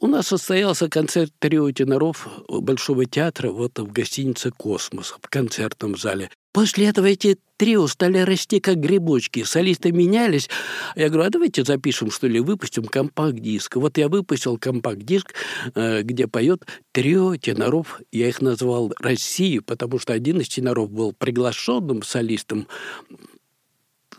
у 0.00 0.06
нас 0.06 0.28
состоялся 0.28 0.88
концерт 0.88 1.32
трио 1.38 1.70
теноров 1.72 2.28
Большого 2.48 3.06
театра 3.06 3.50
вот 3.50 3.78
в 3.78 3.92
гостинице 3.92 4.50
«Космос» 4.50 5.14
в 5.20 5.28
концертном 5.28 5.96
зале. 5.96 6.30
После 6.52 6.88
этого 6.88 7.06
эти 7.06 7.38
трио 7.58 7.86
стали 7.86 8.18
расти 8.18 8.58
как 8.58 8.78
грибочки, 8.78 9.44
солисты 9.44 9.92
менялись. 9.92 10.50
Я 10.96 11.08
говорю, 11.08 11.28
а 11.28 11.30
давайте 11.30 11.62
запишем, 11.62 12.10
что 12.10 12.26
ли, 12.26 12.40
выпустим 12.40 12.86
компакт-диск. 12.86 13.76
Вот 13.76 13.98
я 13.98 14.08
выпустил 14.08 14.58
компакт-диск, 14.58 15.32
э, 15.76 16.02
где 16.02 16.26
поет 16.26 16.64
трио 16.90 17.36
теноров. 17.36 18.00
Я 18.10 18.28
их 18.28 18.40
назвал 18.40 18.92
«Россию», 18.98 19.62
потому 19.62 20.00
что 20.00 20.12
один 20.12 20.40
из 20.40 20.48
теноров 20.48 20.90
был 20.90 21.12
приглашенным 21.12 22.02
солистом 22.02 22.66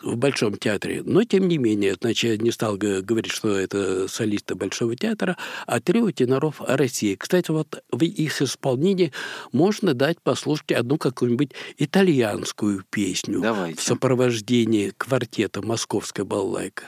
в 0.02 0.16
Большом 0.16 0.58
театре. 0.58 1.02
Но, 1.04 1.24
тем 1.24 1.48
не 1.48 1.58
менее, 1.58 1.96
значит, 2.00 2.32
я 2.32 2.38
не 2.38 2.52
стал 2.52 2.78
говорить, 2.78 3.32
что 3.32 3.50
это 3.50 4.08
солисты 4.08 4.56
Большого 4.56 4.96
театра, 4.96 5.38
а 5.68 5.80
трио 5.80 6.12
теноров 6.12 6.62
России. 6.66 7.16
Кстати, 7.16 7.52
вот 7.52 7.84
в 7.92 8.04
их 8.04 8.42
исполнении 8.42 9.12
можно 9.52 9.94
дать 9.94 10.22
послушать 10.22 10.72
одну 10.72 10.98
какую-нибудь 10.98 11.52
итальянскую 11.78 12.84
песню 12.90 13.42
Давайте. 13.42 13.80
в 13.80 13.84
сопровождении 13.84 14.94
квартета 14.98 15.62
«Московская 15.62 16.24
балалайка». 16.24 16.84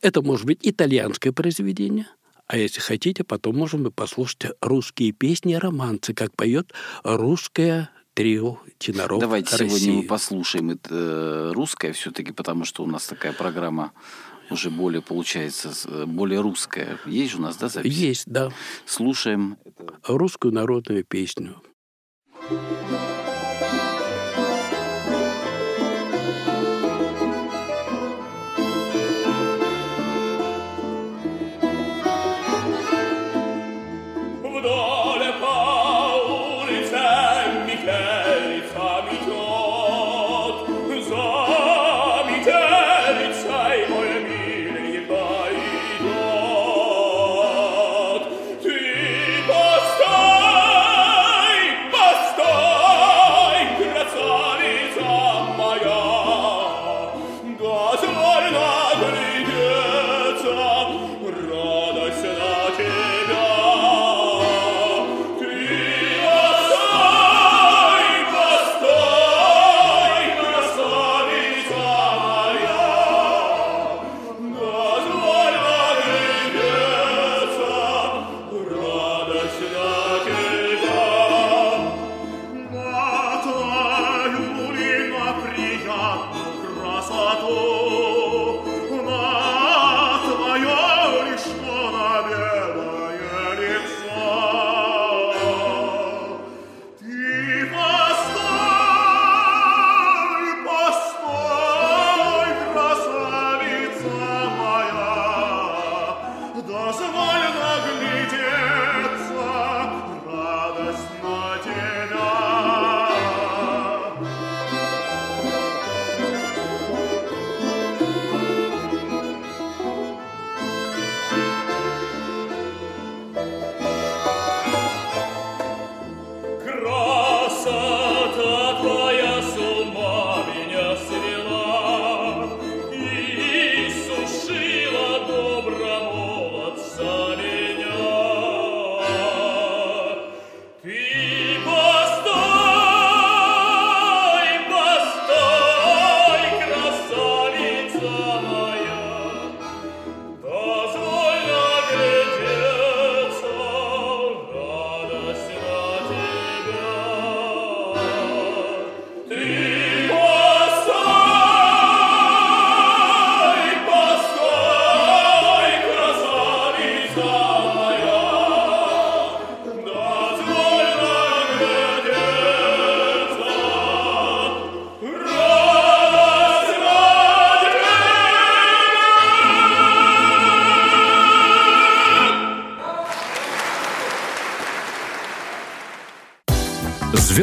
Это 0.00 0.22
может 0.22 0.46
быть 0.46 0.58
итальянское 0.62 1.32
произведение, 1.32 2.06
а 2.46 2.58
если 2.58 2.80
хотите, 2.80 3.24
потом 3.24 3.56
можем 3.56 3.90
послушать 3.90 4.52
русские 4.60 5.12
песни 5.12 5.54
и 5.54 5.58
романсы, 5.58 6.12
как 6.12 6.36
поет 6.36 6.72
русская 7.02 7.90
трио 8.14 8.58
теноров 8.78 9.20
Давайте 9.20 9.56
России. 9.56 9.68
сегодня 9.68 10.02
мы 10.02 10.02
послушаем 10.04 10.70
это 10.70 10.88
э, 10.90 11.52
русское 11.52 11.92
все-таки, 11.92 12.32
потому 12.32 12.64
что 12.64 12.82
у 12.82 12.86
нас 12.86 13.06
такая 13.06 13.32
программа 13.32 13.92
уже 14.50 14.70
более 14.70 15.02
получается, 15.02 15.72
э, 15.86 16.06
более 16.06 16.40
русская. 16.40 16.98
Есть 17.06 17.32
же 17.32 17.38
у 17.38 17.42
нас, 17.42 17.56
да, 17.56 17.68
запись? 17.68 17.92
Есть, 17.92 18.24
да. 18.26 18.52
Слушаем. 18.86 19.58
Русскую 20.06 20.52
народную 20.54 21.04
песню. 21.04 21.62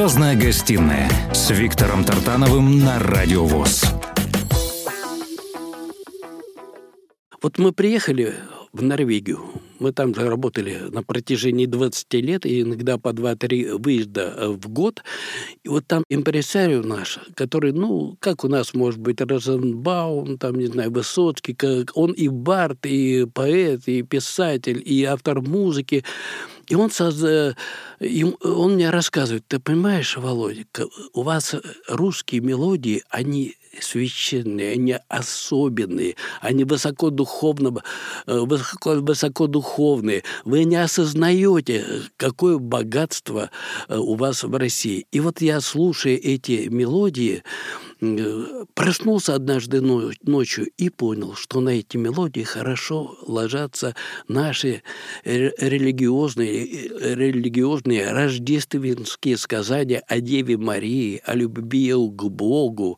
Звездная 0.01 0.35
гостиная 0.35 1.07
с 1.31 1.51
Виктором 1.51 2.03
Тартановым 2.03 2.79
на 2.79 2.97
Радио 2.97 3.45
ВОЗ. 3.45 3.85
Вот 7.39 7.59
мы 7.59 7.71
приехали 7.71 8.33
в 8.73 8.81
Норвегию. 8.81 9.41
Мы 9.77 9.93
там 9.93 10.15
же 10.15 10.27
работали 10.27 10.89
на 10.89 11.03
протяжении 11.03 11.67
20 11.67 12.13
лет, 12.15 12.45
и 12.47 12.61
иногда 12.61 12.97
по 12.97 13.09
2-3 13.09 13.77
выезда 13.77 14.49
в 14.49 14.69
год. 14.69 15.03
И 15.63 15.69
вот 15.69 15.85
там 15.85 16.03
импресарио 16.09 16.81
наш, 16.81 17.19
который, 17.35 17.71
ну, 17.71 18.15
как 18.19 18.43
у 18.43 18.47
нас 18.47 18.73
может 18.73 18.99
быть 18.99 19.21
Розенбаум, 19.21 20.39
там, 20.39 20.55
не 20.55 20.65
знаю, 20.65 20.91
Высоцкий, 20.91 21.53
как 21.53 21.91
он 21.95 22.11
и 22.11 22.27
бард, 22.27 22.87
и 22.87 23.27
поэт, 23.31 23.87
и 23.87 24.01
писатель, 24.01 24.81
и 24.83 25.03
автор 25.03 25.41
музыки. 25.41 26.03
И 26.71 26.75
он, 26.75 26.89
созда... 26.89 27.57
он 27.99 28.75
мне 28.75 28.91
рассказывает, 28.91 29.43
ты 29.45 29.59
понимаешь, 29.59 30.15
Володя, 30.15 30.63
у 31.11 31.21
вас 31.21 31.53
русские 31.89 32.39
мелодии, 32.39 33.03
они 33.09 33.57
священные, 33.77 34.71
они 34.71 34.97
особенные, 35.09 36.15
они 36.39 36.63
высокодуховно, 36.63 37.83
э, 38.25 38.39
высоко, 38.39 38.91
высокодуховные. 39.01 40.23
Вы 40.45 40.63
не 40.63 40.77
осознаете, 40.77 42.03
какое 42.15 42.57
богатство 42.57 43.49
э, 43.89 43.97
у 43.97 44.15
вас 44.15 44.43
в 44.43 44.55
России. 44.55 45.05
И 45.11 45.19
вот 45.19 45.41
я, 45.41 45.59
слушая 45.59 46.15
эти 46.15 46.69
мелодии, 46.69 47.43
Э, 47.43 47.90
проснулся 48.73 49.35
однажды 49.35 49.79
ночью 49.81 50.67
и 50.77 50.89
понял, 50.89 51.35
что 51.35 51.61
на 51.61 51.69
эти 51.69 51.97
мелодии 51.97 52.41
хорошо 52.41 53.15
ложатся 53.27 53.95
наши 54.27 54.81
религиозные, 55.23 56.65
э, 56.65 57.15
религиозные 57.15 58.11
рождественские 58.11 59.37
сказания 59.37 60.03
о 60.07 60.19
Деве 60.19 60.57
Марии, 60.57 61.21
о 61.25 61.35
любви 61.35 61.93
к 61.93 62.23
Богу. 62.23 62.97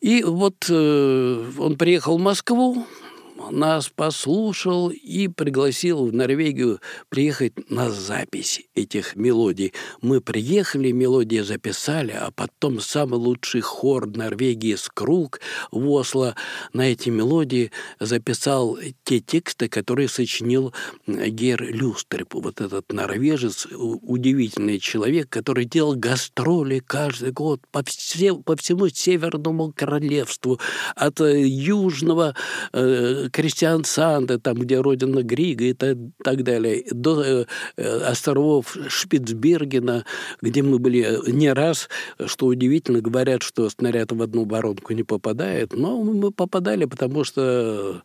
И 0.00 0.22
вот 0.22 0.66
э, 0.68 1.44
он 1.58 1.76
приехал 1.76 2.18
в 2.18 2.22
Москву, 2.22 2.86
нас 3.50 3.88
послушал 3.88 4.90
и 4.90 5.28
пригласил 5.28 6.06
в 6.06 6.12
Норвегию 6.12 6.80
приехать 7.08 7.70
на 7.70 7.90
запись 7.90 8.62
этих 8.74 9.16
мелодий. 9.16 9.72
Мы 10.00 10.20
приехали, 10.20 10.90
мелодии 10.92 11.40
записали, 11.40 12.12
а 12.12 12.30
потом 12.30 12.80
самый 12.80 13.18
лучший 13.18 13.60
хор 13.60 14.06
Норвегии 14.06 14.74
«Скруг» 14.74 15.40
в 15.70 15.88
Осло 15.90 16.34
на 16.72 16.82
эти 16.82 17.10
мелодии 17.10 17.70
записал 18.00 18.78
те 19.04 19.20
тексты, 19.20 19.68
которые 19.68 20.08
сочинил 20.08 20.72
Гер 21.06 21.62
Люстерп, 21.62 22.34
вот 22.34 22.60
этот 22.60 22.92
норвежец, 22.92 23.66
удивительный 23.72 24.78
человек, 24.78 25.28
который 25.28 25.64
делал 25.64 25.94
гастроли 25.94 26.78
каждый 26.78 27.32
год 27.32 27.60
по, 27.70 27.82
все, 27.84 28.36
по 28.36 28.56
всему 28.56 28.88
Северному 28.88 29.72
Королевству, 29.72 30.60
от 30.94 31.20
южного 31.20 32.34
э, 32.72 33.28
крестьян 33.36 33.84
Санды, 33.84 34.38
там, 34.38 34.54
где 34.56 34.80
родина 34.80 35.22
Грига 35.22 35.66
и 35.66 35.74
так, 35.74 35.98
так 36.24 36.42
далее, 36.42 36.84
до 36.90 37.22
э, 37.22 37.44
островов 37.76 38.74
Шпицбергена, 38.88 40.06
где 40.40 40.62
мы 40.62 40.78
были 40.78 41.30
не 41.30 41.52
раз, 41.52 41.90
что 42.24 42.46
удивительно, 42.46 43.02
говорят, 43.02 43.42
что 43.42 43.68
снаряд 43.68 44.10
в 44.12 44.22
одну 44.22 44.46
воронку 44.46 44.94
не 44.94 45.02
попадает, 45.02 45.74
но 45.74 46.02
мы 46.02 46.30
попадали, 46.30 46.86
потому 46.86 47.24
что 47.24 48.00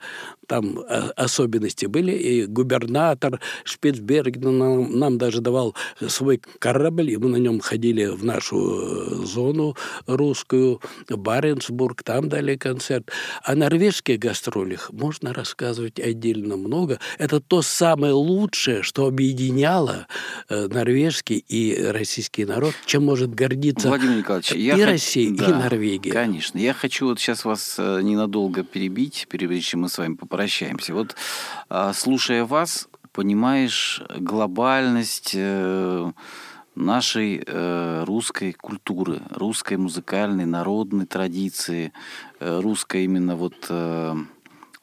там 0.48 0.80
особенности 1.16 1.86
были, 1.86 2.12
и 2.12 2.46
губернатор 2.46 3.40
Шпицбергена 3.64 4.52
нам, 4.52 5.00
нам 5.00 5.18
даже 5.18 5.40
давал 5.40 5.76
свой 6.06 6.42
корабль, 6.60 7.10
и 7.10 7.16
мы 7.16 7.30
на 7.30 7.38
нем 7.38 7.62
ходили 7.62 8.08
в 8.08 8.26
нашу 8.26 9.26
зону 9.26 9.78
русскую, 10.08 10.82
Баренцбург, 11.10 12.04
там 12.04 12.28
дали 12.28 12.58
концерт. 12.58 13.10
О 13.44 13.56
норвежских 13.56 14.20
гастролях 14.20 14.92
можно 14.92 15.21
рассказывать 15.30 16.00
отдельно 16.00 16.58
много. 16.58 17.00
Это 17.18 17.40
то 17.40 17.62
самое 17.62 18.14
лучшее, 18.14 18.84
что 18.84 19.06
объединяло 19.06 20.08
э, 20.50 20.68
норвежский 20.68 21.38
и 21.48 21.76
российский 21.82 22.46
народ, 22.46 22.74
чем 22.86 23.06
может 23.06 23.34
гордиться 23.34 23.88
Владимир 23.88 24.18
Николаевич, 24.18 24.52
и 24.54 24.62
я 24.62 24.86
Россия, 24.86 25.32
да, 25.32 25.46
и 25.46 25.54
Норвегия. 25.54 26.12
Конечно. 26.12 26.58
Я 26.58 26.74
хочу 26.74 27.08
вот 27.08 27.20
сейчас 27.20 27.46
вас 27.46 27.76
э, 27.78 28.02
ненадолго 28.02 28.64
перебить, 28.64 29.28
прежде 29.30 29.62
чем 29.62 29.82
мы 29.82 29.90
с 29.90 29.98
вами 29.98 30.16
попрощаемся. 30.16 30.94
Вот 30.94 31.16
а, 31.70 31.94
слушая 31.94 32.46
вас, 32.46 32.88
понимаешь 33.12 34.02
глобальность 34.18 35.34
э, 35.36 36.12
нашей 36.76 37.44
э, 37.46 38.04
русской 38.06 38.54
культуры, 38.54 39.22
русской 39.32 39.78
музыкальной, 39.78 40.46
народной 40.46 41.06
традиции, 41.06 41.92
э, 42.40 42.60
русской 42.60 43.06
именно 43.06 43.36
вот 43.36 43.56
э, 43.70 44.16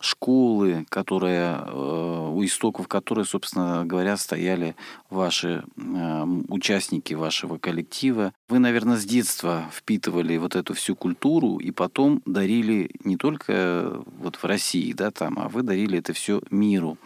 школы, 0.01 0.87
которые, 0.89 1.59
э, 1.65 2.31
у 2.33 2.45
истоков 2.45 2.89
которой, 2.89 3.25
собственно 3.25 3.85
говоря, 3.85 4.17
стояли 4.17 4.77
ваши 5.11 5.65
э, 5.77 6.25
участники 6.49 7.15
вашего 7.15 7.59
коллектива. 7.59 8.33
Вы, 8.49 8.61
наверное, 8.61 8.97
с 8.97 9.05
детства 9.05 9.67
впитывали 9.71 10.39
вот 10.39 10.57
эту 10.57 10.73
всю 10.73 10.97
культуру 10.97 11.59
и 11.59 11.71
потом 11.71 12.23
дарили 12.25 12.91
не 13.05 13.19
только 13.19 14.03
вот 14.19 14.37
в 14.37 14.45
России, 14.45 14.95
да, 14.95 15.11
там, 15.11 15.39
а 15.39 15.49
вы 15.51 15.63
дарили 15.63 15.99
это 15.99 16.15
все 16.15 16.41
миру. 16.51 16.97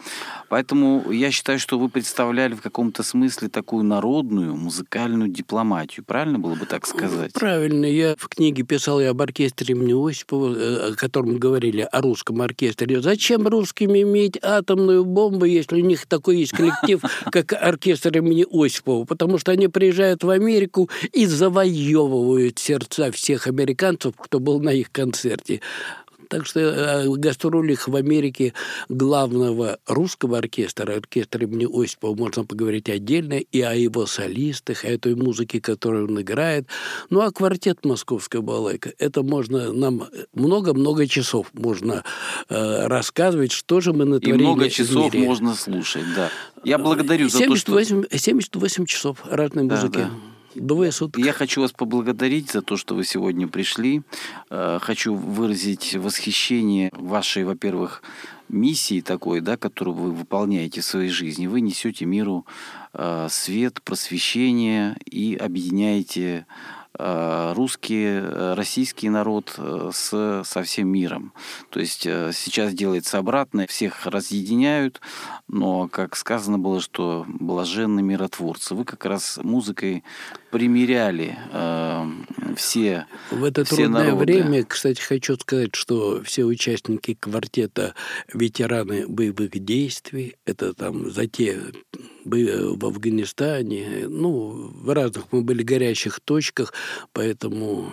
Поэтому 0.49 1.11
я 1.11 1.33
считаю, 1.33 1.59
что 1.59 1.81
вы 1.81 1.89
представляли 1.89 2.55
в 2.55 2.63
каком-то 2.63 3.03
смысле 3.03 3.49
такую 3.49 3.83
народную 3.83 4.55
музыкальную 4.55 5.31
дипломатию. 5.31 6.05
Правильно 6.05 6.39
было 6.39 6.55
бы 6.55 6.65
так 6.65 6.87
сказать? 6.87 7.33
Правильно. 7.33 7.87
Я 7.87 8.15
в 8.17 8.29
книге 8.29 8.63
писал 8.63 9.01
я 9.01 9.11
об 9.11 9.21
оркестре 9.21 9.75
имени 9.75 10.11
Осипова, 10.11 10.55
э, 10.55 10.93
о 10.93 10.95
котором 10.95 11.39
говорили, 11.39 11.81
о 11.91 12.03
русском 12.03 12.41
оркестре. 12.41 13.01
Зачем 13.01 13.49
русским 13.49 13.97
иметь 13.97 14.39
атомную 14.41 15.05
бомбу, 15.05 15.45
если 15.45 15.83
у 15.83 15.85
них 15.85 16.07
такой 16.07 16.37
есть 16.39 16.53
коллектив, 16.53 17.03
как 17.33 17.53
оркестр 17.53 18.17
имени 18.19 18.47
Осипова? 18.49 19.05
Потому 19.07 19.39
что 19.39 19.51
они 19.51 19.67
приезжают 19.67 20.23
в 20.23 20.31
Америку 20.31 20.89
и 21.13 21.32
завоевывают 21.33 22.59
сердца 22.59 23.11
всех 23.11 23.47
американцев, 23.47 24.15
кто 24.17 24.41
был 24.41 24.61
на 24.61 24.71
их 24.71 24.93
концерте. 24.93 25.61
Так 26.33 26.47
что 26.47 26.61
э, 26.61 27.09
гастролях 27.09 27.89
в 27.89 27.95
Америке 27.95 28.55
главного 28.89 29.79
русского 29.87 30.39
оркестра, 30.39 30.95
оркестра 30.95 31.43
имени 31.43 31.67
Осипова, 31.71 32.15
можно 32.17 32.47
поговорить 32.47 32.89
отдельно, 32.89 33.35
и 33.35 33.61
о 33.61 33.75
его 33.75 34.07
солистах, 34.07 34.87
о 34.87 34.97
той 34.97 35.15
музыке, 35.15 35.61
которую 35.61 36.09
он 36.09 36.23
играет. 36.23 36.69
Ну, 37.11 37.21
а 37.21 37.31
квартет 37.33 37.85
«Московская 37.85 38.41
балайка»— 38.41 38.95
это 38.99 39.23
можно 39.23 39.75
нам 39.75 40.05
много-много 40.33 41.07
часов 41.07 41.49
можно 41.53 42.03
э, 42.49 42.87
рассказывать, 42.87 43.53
что 43.53 43.83
же 43.83 43.93
мы 43.93 44.07
натворили 44.07 44.43
И 44.43 44.47
много 44.47 44.71
часов 44.71 45.13
можно 45.13 45.55
слушать, 45.55 46.05
да. 46.17 46.31
Я 46.65 46.79
благодарю 46.79 47.29
78, 47.29 47.57
за 47.57 48.03
то, 48.05 48.09
что... 48.09 48.19
78 48.19 48.87
часов 48.87 49.19
разной 49.29 49.67
да, 49.67 49.75
музыки. 49.75 49.99
Да. 49.99 50.11
Двое 50.55 50.93
суток. 50.93 51.25
Я 51.25 51.33
хочу 51.33 51.63
вас 51.63 51.73
поблагодарить 51.73 52.51
за 52.51 52.63
то, 52.63 52.77
что 52.77 52.95
вы 52.95 53.05
сегодня 53.05 53.49
пришли. 53.49 54.03
Э, 54.51 54.79
хочу 54.81 55.15
выразить 55.15 55.95
восхищение 55.95 56.91
вашей, 56.93 57.45
во-первых, 57.45 58.03
миссии 58.49 59.01
такой, 59.01 59.41
да, 59.41 59.57
которую 59.57 59.95
вы 59.95 60.13
выполняете 60.13 60.83
в 60.83 60.85
своей 60.85 61.09
жизни. 61.09 61.47
Вы 61.47 61.63
несете 61.63 62.05
миру 62.05 62.47
э, 62.93 63.29
свет, 63.31 63.81
просвещение 63.83 64.97
и 65.07 65.37
объединяете 65.37 66.47
Э, 66.99 67.55
русский, 67.57 68.21
российский 68.55 69.09
народ 69.09 69.59
с, 69.59 70.43
со 70.45 70.63
всем 70.63 70.89
миром. 70.89 71.33
То 71.71 71.81
есть 71.81 72.03
сейчас 72.03 72.75
делается 72.75 73.17
обратное, 73.17 73.67
всех 73.67 74.05
разъединяют, 74.07 75.01
но, 75.49 75.89
как 75.89 76.17
сказано 76.17 76.59
было, 76.59 76.81
что 76.81 77.25
блаженны 77.27 78.03
миротворцы. 78.03 78.75
Вы 78.75 78.85
как 78.85 79.07
раз 79.07 79.39
музыкой 79.43 80.05
примеряли 80.53 81.39
э, 81.51 82.05
все 82.57 83.07
В 83.31 83.43
это 83.43 83.65
все 83.65 83.77
трудное 83.77 84.13
народы. 84.13 84.25
время, 84.25 84.65
кстати, 84.65 85.01
хочу 85.01 85.37
сказать, 85.37 85.75
что 85.75 86.23
все 86.23 86.45
участники 86.45 87.15
квартета 87.19 87.95
ветераны 88.33 89.09
боевых 89.09 89.51
действий, 89.53 90.37
это 90.45 90.75
там 90.75 91.11
за 91.11 91.27
те 91.27 91.59
в 92.25 92.85
Афганистане, 92.85 94.07
ну, 94.09 94.71
в 94.75 94.95
разных 94.95 95.33
мы 95.33 95.41
были 95.41 95.63
горящих 95.63 96.21
точках, 96.21 96.75
поэтому 97.13 97.91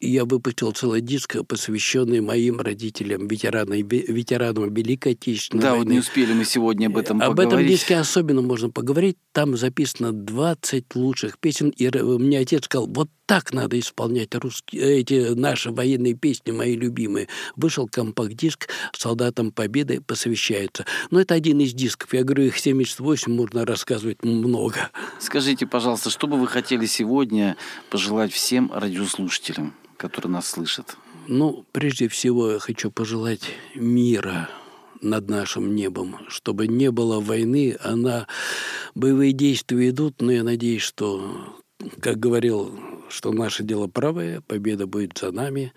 я 0.00 0.24
выпустил 0.24 0.72
целый 0.72 1.00
диск, 1.00 1.36
посвященный 1.46 2.20
моим 2.20 2.60
родителям, 2.60 3.26
ветеранам, 3.26 3.86
ветеранам 3.88 4.72
Великой 4.72 5.12
Отечественной 5.12 5.62
да, 5.62 5.70
войны. 5.70 5.84
вот 5.84 5.92
не 5.92 5.98
успели 5.98 6.32
мы 6.32 6.44
сегодня 6.44 6.86
об 6.86 6.96
этом 6.96 7.20
об 7.20 7.30
поговорить. 7.30 7.52
Об 7.52 7.58
этом 7.58 7.68
диске 7.68 7.96
особенно 7.96 8.42
можно 8.42 8.70
поговорить. 8.70 9.16
Там 9.32 9.56
записано 9.56 10.12
20 10.12 10.94
лучших 10.94 11.38
песен. 11.38 11.70
И 11.70 11.88
мне 11.90 12.38
отец 12.38 12.64
сказал, 12.64 12.86
вот 12.86 13.08
так 13.28 13.52
надо 13.52 13.78
исполнять 13.78 14.34
русские, 14.34 15.00
эти 15.00 15.34
наши 15.34 15.70
военные 15.70 16.14
песни, 16.14 16.50
мои 16.50 16.74
любимые. 16.74 17.28
Вышел 17.56 17.86
компакт-диск 17.86 18.70
«Солдатам 18.96 19.52
Победы 19.52 20.00
посвящается». 20.00 20.86
Но 21.10 21.20
это 21.20 21.34
один 21.34 21.60
из 21.60 21.74
дисков. 21.74 22.14
Я 22.14 22.24
говорю, 22.24 22.44
их 22.44 22.58
78, 22.58 23.30
можно 23.30 23.66
рассказывать 23.66 24.24
много. 24.24 24.88
Скажите, 25.20 25.66
пожалуйста, 25.66 26.08
что 26.08 26.26
бы 26.26 26.38
вы 26.38 26.46
хотели 26.46 26.86
сегодня 26.86 27.58
пожелать 27.90 28.32
всем 28.32 28.72
радиослушателям, 28.72 29.74
которые 29.98 30.32
нас 30.32 30.48
слышат? 30.48 30.96
Ну, 31.26 31.66
прежде 31.72 32.08
всего, 32.08 32.52
я 32.52 32.58
хочу 32.58 32.90
пожелать 32.90 33.50
мира 33.74 34.48
над 35.02 35.28
нашим 35.28 35.74
небом, 35.74 36.16
чтобы 36.28 36.66
не 36.66 36.90
было 36.90 37.20
войны. 37.20 37.76
Она 37.84 38.26
боевые 38.94 39.32
действия 39.32 39.90
идут, 39.90 40.22
но 40.22 40.32
я 40.32 40.42
надеюсь, 40.42 40.80
что, 40.80 41.60
как 42.00 42.18
говорил, 42.18 42.72
что 43.08 43.32
наше 43.32 43.62
дело 43.62 43.86
правое, 43.86 44.40
победа 44.42 44.86
будет 44.86 45.18
за 45.18 45.32
нами. 45.32 45.72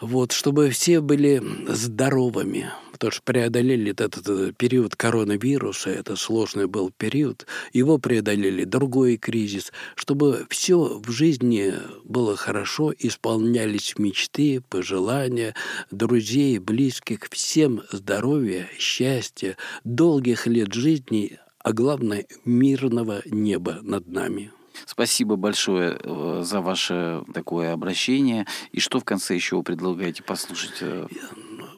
Вот, 0.00 0.32
чтобы 0.32 0.70
все 0.70 1.00
были 1.00 1.42
здоровыми, 1.68 2.70
потому 2.90 3.10
что 3.10 3.22
преодолели 3.22 3.90
этот, 3.90 4.16
этот 4.16 4.56
период 4.56 4.96
коронавируса, 4.96 5.90
это 5.90 6.16
сложный 6.16 6.66
был 6.66 6.90
период, 6.90 7.46
его 7.74 7.98
преодолели 7.98 8.64
другой 8.64 9.18
кризис, 9.18 9.72
чтобы 9.96 10.46
все 10.48 10.98
в 11.04 11.10
жизни 11.10 11.74
было 12.04 12.34
хорошо, 12.34 12.94
исполнялись 12.98 13.98
мечты, 13.98 14.62
пожелания 14.70 15.54
друзей, 15.90 16.58
близких, 16.58 17.28
всем 17.30 17.82
здоровья, 17.92 18.70
счастья, 18.78 19.58
долгих 19.84 20.46
лет 20.46 20.72
жизни, 20.72 21.38
а 21.62 21.74
главное, 21.74 22.26
мирного 22.46 23.20
неба 23.26 23.80
над 23.82 24.08
нами. 24.08 24.50
Спасибо 24.86 25.36
большое 25.36 25.98
э, 26.02 26.42
за 26.44 26.60
ваше 26.60 27.22
такое 27.32 27.72
обращение. 27.72 28.46
И 28.72 28.80
что 28.80 29.00
в 29.00 29.04
конце 29.04 29.34
еще 29.34 29.56
вы 29.56 29.62
предлагаете 29.62 30.22
послушать? 30.22 30.78
Э? 30.80 31.06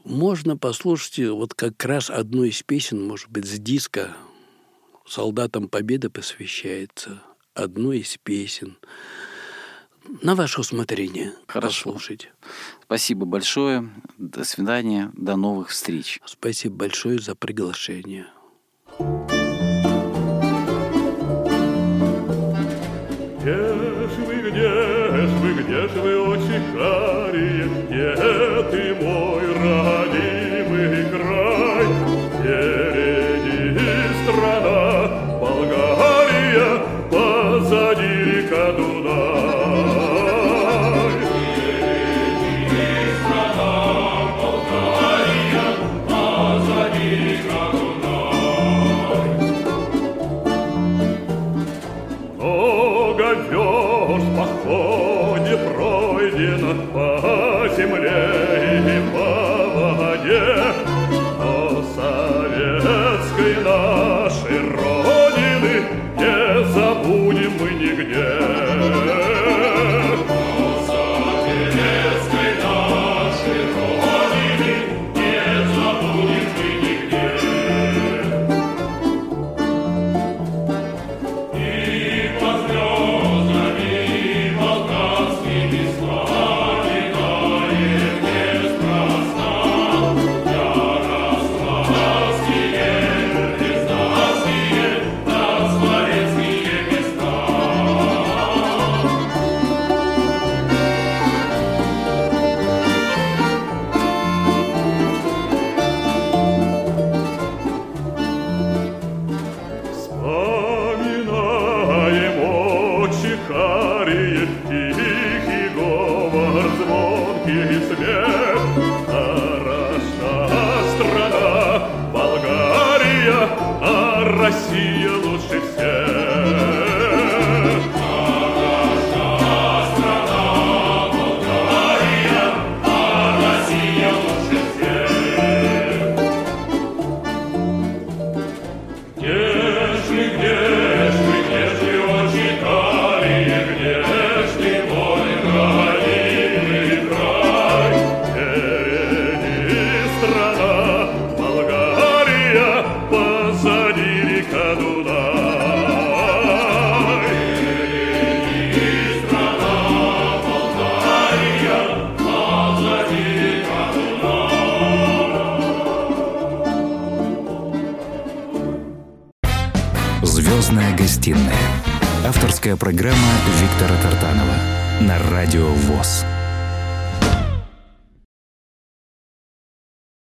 Можно 0.04 0.56
послушать 0.56 1.18
вот 1.18 1.54
как 1.54 1.84
раз 1.84 2.10
одну 2.10 2.44
из 2.44 2.62
песен, 2.62 3.06
может 3.06 3.30
быть, 3.30 3.46
с 3.46 3.58
диска 3.58 4.16
«Солдатам 5.06 5.68
Победы» 5.68 6.10
посвящается. 6.10 7.22
Одну 7.54 7.92
из 7.92 8.16
песен. 8.22 8.78
На 10.22 10.34
ваше 10.34 10.60
усмотрение. 10.60 11.32
Хорошо. 11.46 11.92
Послушайте. 11.92 12.30
Спасибо 12.84 13.24
большое. 13.26 13.90
До 14.18 14.44
свидания. 14.44 15.12
До 15.14 15.36
новых 15.36 15.68
встреч. 15.68 16.20
Спасибо 16.24 16.76
большое 16.76 17.18
за 17.18 17.34
приглашение. 17.34 18.26
thank 18.98 19.32
you 19.32 19.41
yeah. 28.02 28.58